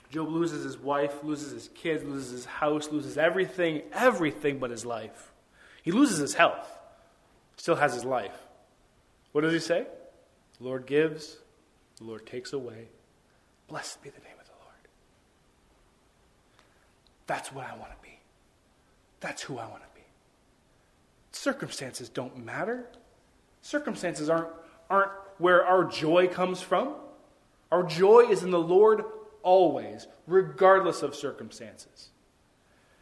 Job 0.09 0.29
loses 0.29 0.63
his 0.63 0.77
wife, 0.77 1.23
loses 1.23 1.51
his 1.51 1.69
kids, 1.75 2.03
loses 2.03 2.31
his 2.31 2.45
house, 2.45 2.89
loses 2.91 3.17
everything, 3.17 3.81
everything 3.91 4.59
but 4.59 4.69
his 4.69 4.85
life. 4.85 5.31
He 5.83 5.91
loses 5.91 6.17
his 6.17 6.33
health, 6.33 6.67
still 7.57 7.75
has 7.75 7.93
his 7.93 8.05
life. 8.05 8.35
What 9.31 9.41
does 9.41 9.53
he 9.53 9.59
say? 9.59 9.85
The 10.57 10.63
Lord 10.63 10.85
gives, 10.85 11.37
the 11.97 12.05
Lord 12.05 12.25
takes 12.25 12.53
away. 12.53 12.87
Blessed 13.67 14.01
be 14.01 14.09
the 14.09 14.21
name 14.21 14.34
that's 17.27 17.51
what 17.51 17.65
I 17.65 17.75
want 17.75 17.91
to 17.91 17.97
be. 18.01 18.19
That's 19.19 19.41
who 19.41 19.57
I 19.57 19.67
want 19.67 19.81
to 19.81 19.89
be. 19.95 20.05
Circumstances 21.31 22.09
don't 22.09 22.43
matter. 22.43 22.87
Circumstances 23.61 24.29
aren't, 24.29 24.49
aren't 24.89 25.11
where 25.37 25.65
our 25.65 25.83
joy 25.83 26.27
comes 26.27 26.61
from. 26.61 26.93
Our 27.71 27.83
joy 27.83 28.27
is 28.29 28.43
in 28.43 28.51
the 28.51 28.59
Lord 28.59 29.03
always, 29.43 30.07
regardless 30.27 31.01
of 31.01 31.15
circumstances. 31.15 32.09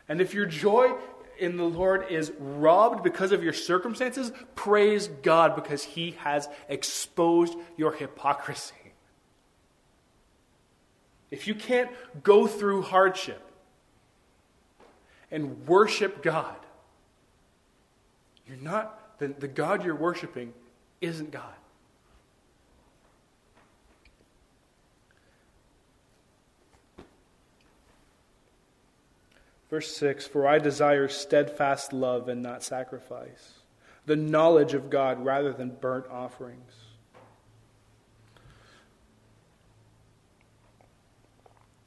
And 0.07 0.19
if 0.21 0.33
your 0.33 0.45
joy 0.45 0.93
in 1.39 1.57
the 1.57 1.63
Lord 1.63 2.05
is 2.09 2.31
robbed 2.39 3.03
because 3.03 3.31
of 3.31 3.43
your 3.43 3.53
circumstances, 3.53 4.31
praise 4.55 5.07
God 5.07 5.55
because 5.55 5.83
He 5.83 6.11
has 6.19 6.47
exposed 6.69 7.55
your 7.77 7.91
hypocrisy. 7.93 8.75
If 11.31 11.47
you 11.47 11.55
can't 11.55 11.89
go 12.21 12.45
through 12.45 12.83
hardship, 12.83 13.41
and 15.33 15.67
worship 15.67 16.21
God. 16.21 16.55
You're 18.47 18.55
not, 18.57 19.17
the, 19.17 19.29
the 19.29 19.47
God 19.47 19.83
you're 19.83 19.95
worshiping 19.95 20.53
isn't 21.01 21.31
God. 21.31 21.55
Verse 29.69 29.93
6 29.97 30.27
For 30.27 30.47
I 30.47 30.59
desire 30.59 31.07
steadfast 31.07 31.93
love 31.93 32.29
and 32.29 32.43
not 32.43 32.61
sacrifice, 32.61 33.53
the 34.05 34.15
knowledge 34.15 34.75
of 34.75 34.91
God 34.91 35.25
rather 35.25 35.51
than 35.51 35.71
burnt 35.71 36.05
offerings. 36.11 36.73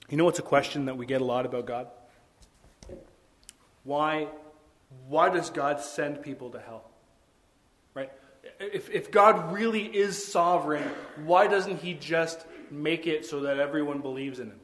You 0.08 0.16
know 0.16 0.24
what's 0.24 0.40
a 0.40 0.42
question 0.42 0.86
that 0.86 0.96
we 0.96 1.06
get 1.06 1.20
a 1.20 1.24
lot 1.24 1.46
about 1.46 1.66
God? 1.66 1.86
Why, 3.86 4.26
why 5.08 5.30
does 5.30 5.48
God 5.48 5.80
send 5.80 6.20
people 6.20 6.50
to 6.50 6.60
hell? 6.60 6.90
Right? 7.94 8.10
If, 8.58 8.90
if 8.90 9.10
God 9.12 9.52
really 9.52 9.84
is 9.84 10.22
sovereign, 10.30 10.82
why 11.24 11.46
doesn't 11.46 11.80
He 11.80 11.94
just 11.94 12.44
make 12.70 13.06
it 13.06 13.24
so 13.24 13.40
that 13.40 13.58
everyone 13.60 14.00
believes 14.00 14.40
in 14.40 14.48
Him? 14.48 14.60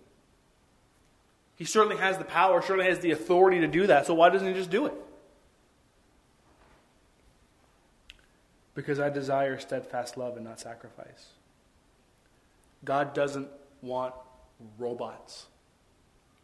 He 1.57 1.65
certainly 1.65 1.97
has 1.99 2.19
the 2.19 2.25
power, 2.25 2.61
certainly 2.61 2.87
has 2.87 2.99
the 2.99 3.13
authority 3.13 3.61
to 3.61 3.69
do 3.69 3.87
that, 3.87 4.07
so 4.07 4.15
why 4.15 4.29
doesn't 4.29 4.47
He 4.47 4.55
just 4.55 4.71
do 4.71 4.87
it? 4.87 4.95
Because 8.75 8.99
I 8.99 9.09
desire 9.09 9.59
steadfast 9.59 10.17
love 10.17 10.37
and 10.37 10.45
not 10.45 10.59
sacrifice. 10.59 11.29
God 12.85 13.15
doesn't 13.15 13.49
want 13.83 14.15
robots 14.79 15.47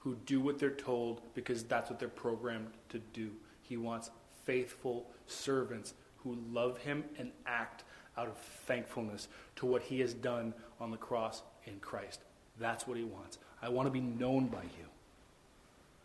who 0.09 0.17
do 0.25 0.41
what 0.41 0.59
they're 0.59 0.71
told 0.71 1.21
because 1.35 1.63
that's 1.65 1.91
what 1.91 1.99
they're 1.99 2.09
programmed 2.09 2.69
to 2.89 2.99
do. 3.13 3.31
He 3.61 3.77
wants 3.77 4.11
faithful 4.47 5.07
servants 5.27 5.93
who 6.25 6.39
love 6.51 6.79
him 6.79 7.05
and 7.19 7.31
act 7.45 7.85
out 8.17 8.27
of 8.27 8.39
thankfulness 8.39 9.29
to 9.57 9.67
what 9.67 9.83
he 9.83 10.01
has 10.01 10.15
done 10.15 10.55
on 10.81 10.91
the 10.91 10.97
cross 10.97 11.43
in 11.67 11.79
Christ. 11.81 12.21
That's 12.59 12.87
what 12.87 12.97
he 12.97 13.05
wants. 13.05 13.37
I 13.61 13.69
want 13.69 13.85
to 13.85 13.91
be 13.91 14.01
known 14.01 14.47
by 14.47 14.63
you. 14.63 14.87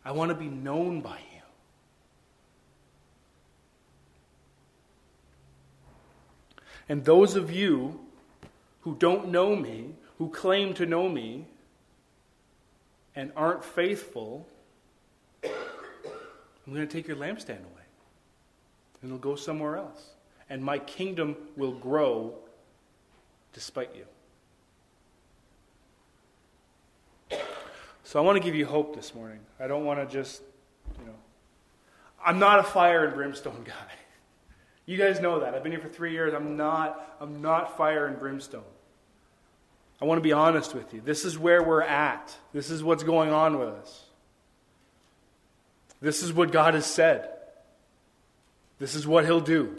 I 0.04 0.12
want 0.12 0.28
to 0.28 0.34
be 0.34 0.48
known 0.48 1.00
by 1.00 1.16
you. 1.16 1.40
And 6.90 7.06
those 7.06 7.36
of 7.36 7.50
you 7.50 8.00
who 8.82 8.96
don't 8.96 9.28
know 9.28 9.56
me, 9.56 9.94
who 10.18 10.28
claim 10.28 10.74
to 10.74 10.84
know 10.84 11.08
me, 11.08 11.46
and 13.16 13.32
aren't 13.36 13.64
faithful, 13.64 14.46
I'm 15.42 16.72
going 16.72 16.86
to 16.86 16.92
take 16.92 17.06
your 17.06 17.16
lampstand 17.16 17.60
away. 17.60 17.84
And 19.02 19.10
it'll 19.10 19.18
go 19.18 19.36
somewhere 19.36 19.76
else. 19.76 20.10
And 20.48 20.62
my 20.62 20.78
kingdom 20.78 21.36
will 21.56 21.72
grow 21.72 22.34
despite 23.52 23.90
you. 23.94 24.04
So 28.02 28.18
I 28.18 28.22
want 28.22 28.36
to 28.36 28.42
give 28.42 28.54
you 28.54 28.66
hope 28.66 28.94
this 28.94 29.14
morning. 29.14 29.40
I 29.58 29.66
don't 29.66 29.84
want 29.84 29.98
to 29.98 30.12
just, 30.12 30.42
you 31.00 31.06
know, 31.06 31.14
I'm 32.24 32.38
not 32.38 32.60
a 32.60 32.62
fire 32.62 33.04
and 33.06 33.14
brimstone 33.14 33.62
guy. 33.64 33.92
You 34.86 34.98
guys 34.98 35.20
know 35.20 35.40
that. 35.40 35.54
I've 35.54 35.62
been 35.62 35.72
here 35.72 35.80
for 35.80 35.88
three 35.88 36.12
years. 36.12 36.34
I'm 36.34 36.56
not, 36.56 37.16
I'm 37.20 37.40
not 37.40 37.76
fire 37.76 38.06
and 38.06 38.18
brimstone. 38.18 38.62
I 40.00 40.06
want 40.06 40.18
to 40.18 40.22
be 40.22 40.32
honest 40.32 40.74
with 40.74 40.92
you. 40.92 41.00
This 41.00 41.24
is 41.24 41.38
where 41.38 41.62
we're 41.62 41.82
at. 41.82 42.34
This 42.52 42.70
is 42.70 42.82
what's 42.82 43.02
going 43.02 43.30
on 43.30 43.58
with 43.58 43.68
us. 43.68 44.04
This 46.00 46.22
is 46.22 46.32
what 46.32 46.52
God 46.52 46.74
has 46.74 46.86
said. 46.86 47.30
This 48.78 48.94
is 48.94 49.06
what 49.06 49.24
He'll 49.24 49.40
do. 49.40 49.78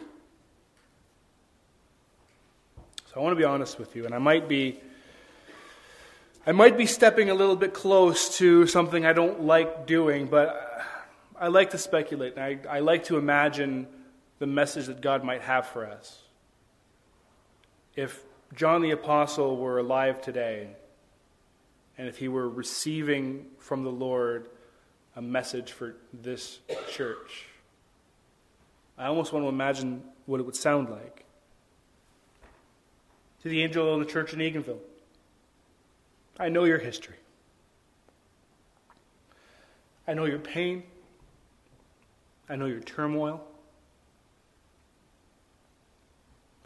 So 3.07 3.19
I 3.19 3.19
want 3.19 3.33
to 3.33 3.37
be 3.37 3.43
honest 3.43 3.77
with 3.77 3.95
you, 3.95 4.05
and 4.05 4.15
I 4.15 4.17
might 4.19 4.47
be. 4.47 4.79
I 6.47 6.51
might 6.51 6.77
be 6.77 6.85
stepping 6.85 7.31
a 7.31 7.33
little 7.33 7.55
bit 7.55 7.73
close 7.73 8.37
to 8.37 8.67
something 8.67 9.03
I 9.03 9.13
don't 9.13 9.41
like 9.41 9.87
doing, 9.87 10.27
but 10.27 10.85
I 11.39 11.47
like 11.47 11.71
to 11.71 11.79
speculate. 11.79 12.37
I, 12.37 12.59
I 12.69 12.79
like 12.81 13.05
to 13.05 13.17
imagine 13.17 13.87
the 14.37 14.45
message 14.45 14.85
that 14.85 15.01
God 15.01 15.23
might 15.23 15.41
have 15.41 15.65
for 15.65 15.87
us. 15.87 16.21
If 17.95 18.21
John 18.55 18.81
the 18.81 18.91
Apostle 18.91 19.57
were 19.57 19.79
alive 19.79 20.21
today, 20.21 20.69
and 21.97 22.07
if 22.07 22.17
he 22.17 22.29
were 22.29 22.47
receiving 22.47 23.47
from 23.59 23.83
the 23.83 23.91
Lord 23.91 24.47
a 25.15 25.21
message 25.21 25.73
for 25.73 25.97
this 26.13 26.59
church, 26.89 27.47
I 28.97 29.07
almost 29.07 29.33
want 29.33 29.43
to 29.43 29.49
imagine 29.49 30.03
what 30.25 30.39
it 30.39 30.43
would 30.43 30.55
sound 30.55 30.89
like. 30.89 31.25
To 33.43 33.49
the 33.49 33.61
angel 33.61 33.93
of 33.93 33.99
the 33.99 34.05
church 34.05 34.33
in 34.33 34.39
Eganville, 34.39 34.79
I 36.39 36.47
know 36.47 36.63
your 36.63 36.79
history. 36.79 37.17
I 40.07 40.13
know 40.13 40.25
your 40.25 40.39
pain. 40.39 40.83
I 42.47 42.55
know 42.55 42.67
your 42.67 42.79
turmoil. 42.79 43.43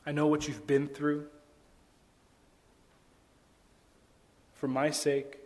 I 0.06 0.12
know 0.12 0.28
what 0.28 0.48
you've 0.48 0.68
been 0.68 0.88
through. 0.88 1.28
For 4.60 4.68
my 4.68 4.92
sake, 4.92 5.38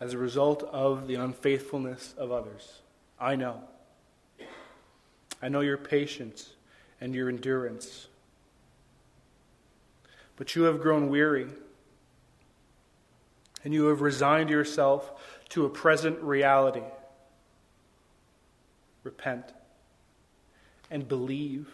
as 0.00 0.12
a 0.12 0.18
result 0.18 0.64
of 0.64 1.06
the 1.06 1.14
unfaithfulness 1.14 2.14
of 2.18 2.32
others, 2.32 2.80
I 3.20 3.36
know. 3.36 3.62
I 5.40 5.48
know 5.48 5.60
your 5.60 5.76
patience 5.76 6.54
and 7.00 7.14
your 7.14 7.28
endurance. 7.28 8.08
But 10.34 10.56
you 10.56 10.64
have 10.64 10.80
grown 10.80 11.10
weary, 11.10 11.46
and 13.62 13.72
you 13.72 13.86
have 13.86 14.00
resigned 14.00 14.50
yourself 14.50 15.12
to 15.50 15.64
a 15.64 15.70
present 15.70 16.20
reality. 16.22 16.82
Repent 19.04 19.52
and 20.90 21.06
believe 21.06 21.68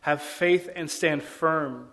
have 0.00 0.22
faith 0.22 0.70
and 0.74 0.90
stand 0.90 1.22
firm. 1.22 1.88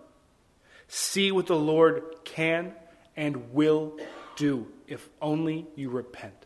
See 0.88 1.34
what 1.34 1.48
the 1.48 1.56
Lord 1.58 2.04
can 2.24 2.74
and 3.16 3.54
will 3.54 3.98
do 4.36 4.68
if 4.88 5.10
only 5.22 5.66
you 5.76 5.90
repent, 5.90 6.46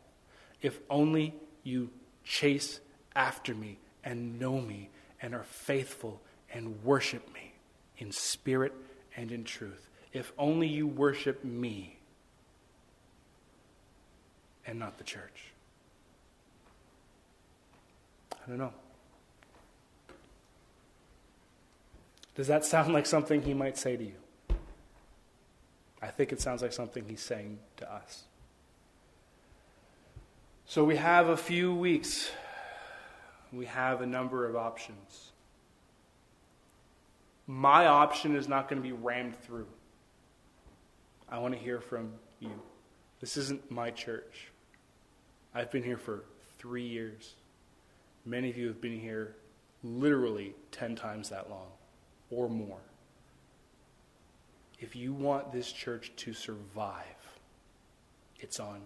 if 0.62 0.80
only 0.90 1.34
you 1.64 1.90
chase 2.24 2.80
after 3.16 3.54
me 3.54 3.78
and 4.04 4.40
know 4.40 4.62
me 4.62 4.90
and 5.22 5.34
are 5.34 5.44
faithful 5.44 6.22
and 6.54 6.84
worship 6.84 7.34
me 7.34 7.54
in 7.98 8.12
spirit 8.12 8.74
and 9.16 9.32
in 9.32 9.44
truth. 9.44 9.90
If 10.14 10.32
only 10.38 10.68
you 10.68 10.88
worship 10.88 11.44
me 11.44 12.00
and 14.66 14.80
not 14.80 14.98
the 14.98 15.04
church. 15.04 15.52
I 18.32 18.50
don't 18.50 18.58
know. 18.58 18.74
Does 22.36 22.48
that 22.48 22.64
sound 22.64 22.94
like 22.94 23.06
something 23.06 23.42
he 23.42 23.54
might 23.54 23.78
say 23.78 23.98
to 23.98 24.04
you? 24.04 24.14
I 26.02 26.08
think 26.08 26.32
it 26.32 26.42
sounds 26.42 26.62
like 26.62 26.72
something 26.72 27.06
he's 27.08 27.22
saying 27.22 27.60
to 27.78 27.92
us. 27.92 28.24
So 30.66 30.84
we 30.84 30.96
have 30.96 31.30
a 31.30 31.38
few 31.38 31.74
weeks. 31.74 32.32
We 33.52 33.66
have 33.66 34.02
a 34.02 34.06
number 34.06 34.48
of 34.48 34.56
options. 34.56 35.32
My 37.48 37.88
option 37.88 38.36
is 38.36 38.48
not 38.48 38.70
going 38.70 38.82
to 38.82 38.88
be 38.88 38.94
rammed 38.94 39.36
through. 39.42 39.68
I 41.28 41.40
want 41.40 41.56
to 41.56 41.60
hear 41.60 41.82
from 41.82 42.12
you. 42.40 42.52
This 43.20 43.36
isn't 43.38 43.72
my 43.72 43.90
church. 43.90 44.50
I've 45.54 45.72
been 45.72 45.84
here 45.84 45.98
for 45.98 46.24
three 46.60 46.86
years. 46.86 47.34
Many 48.26 48.50
of 48.50 48.58
you 48.58 48.68
have 48.68 48.80
been 48.80 49.00
here 49.00 49.36
literally 49.84 50.54
10 50.72 50.96
times 50.96 51.30
that 51.30 51.50
long 51.50 51.68
or 52.30 52.48
more. 52.48 52.80
If 54.80 54.96
you 54.96 55.14
want 55.14 55.52
this 55.52 55.72
church 55.72 56.12
to 56.18 56.34
survive, 56.34 57.04
it's 58.40 58.60
on. 58.60 58.82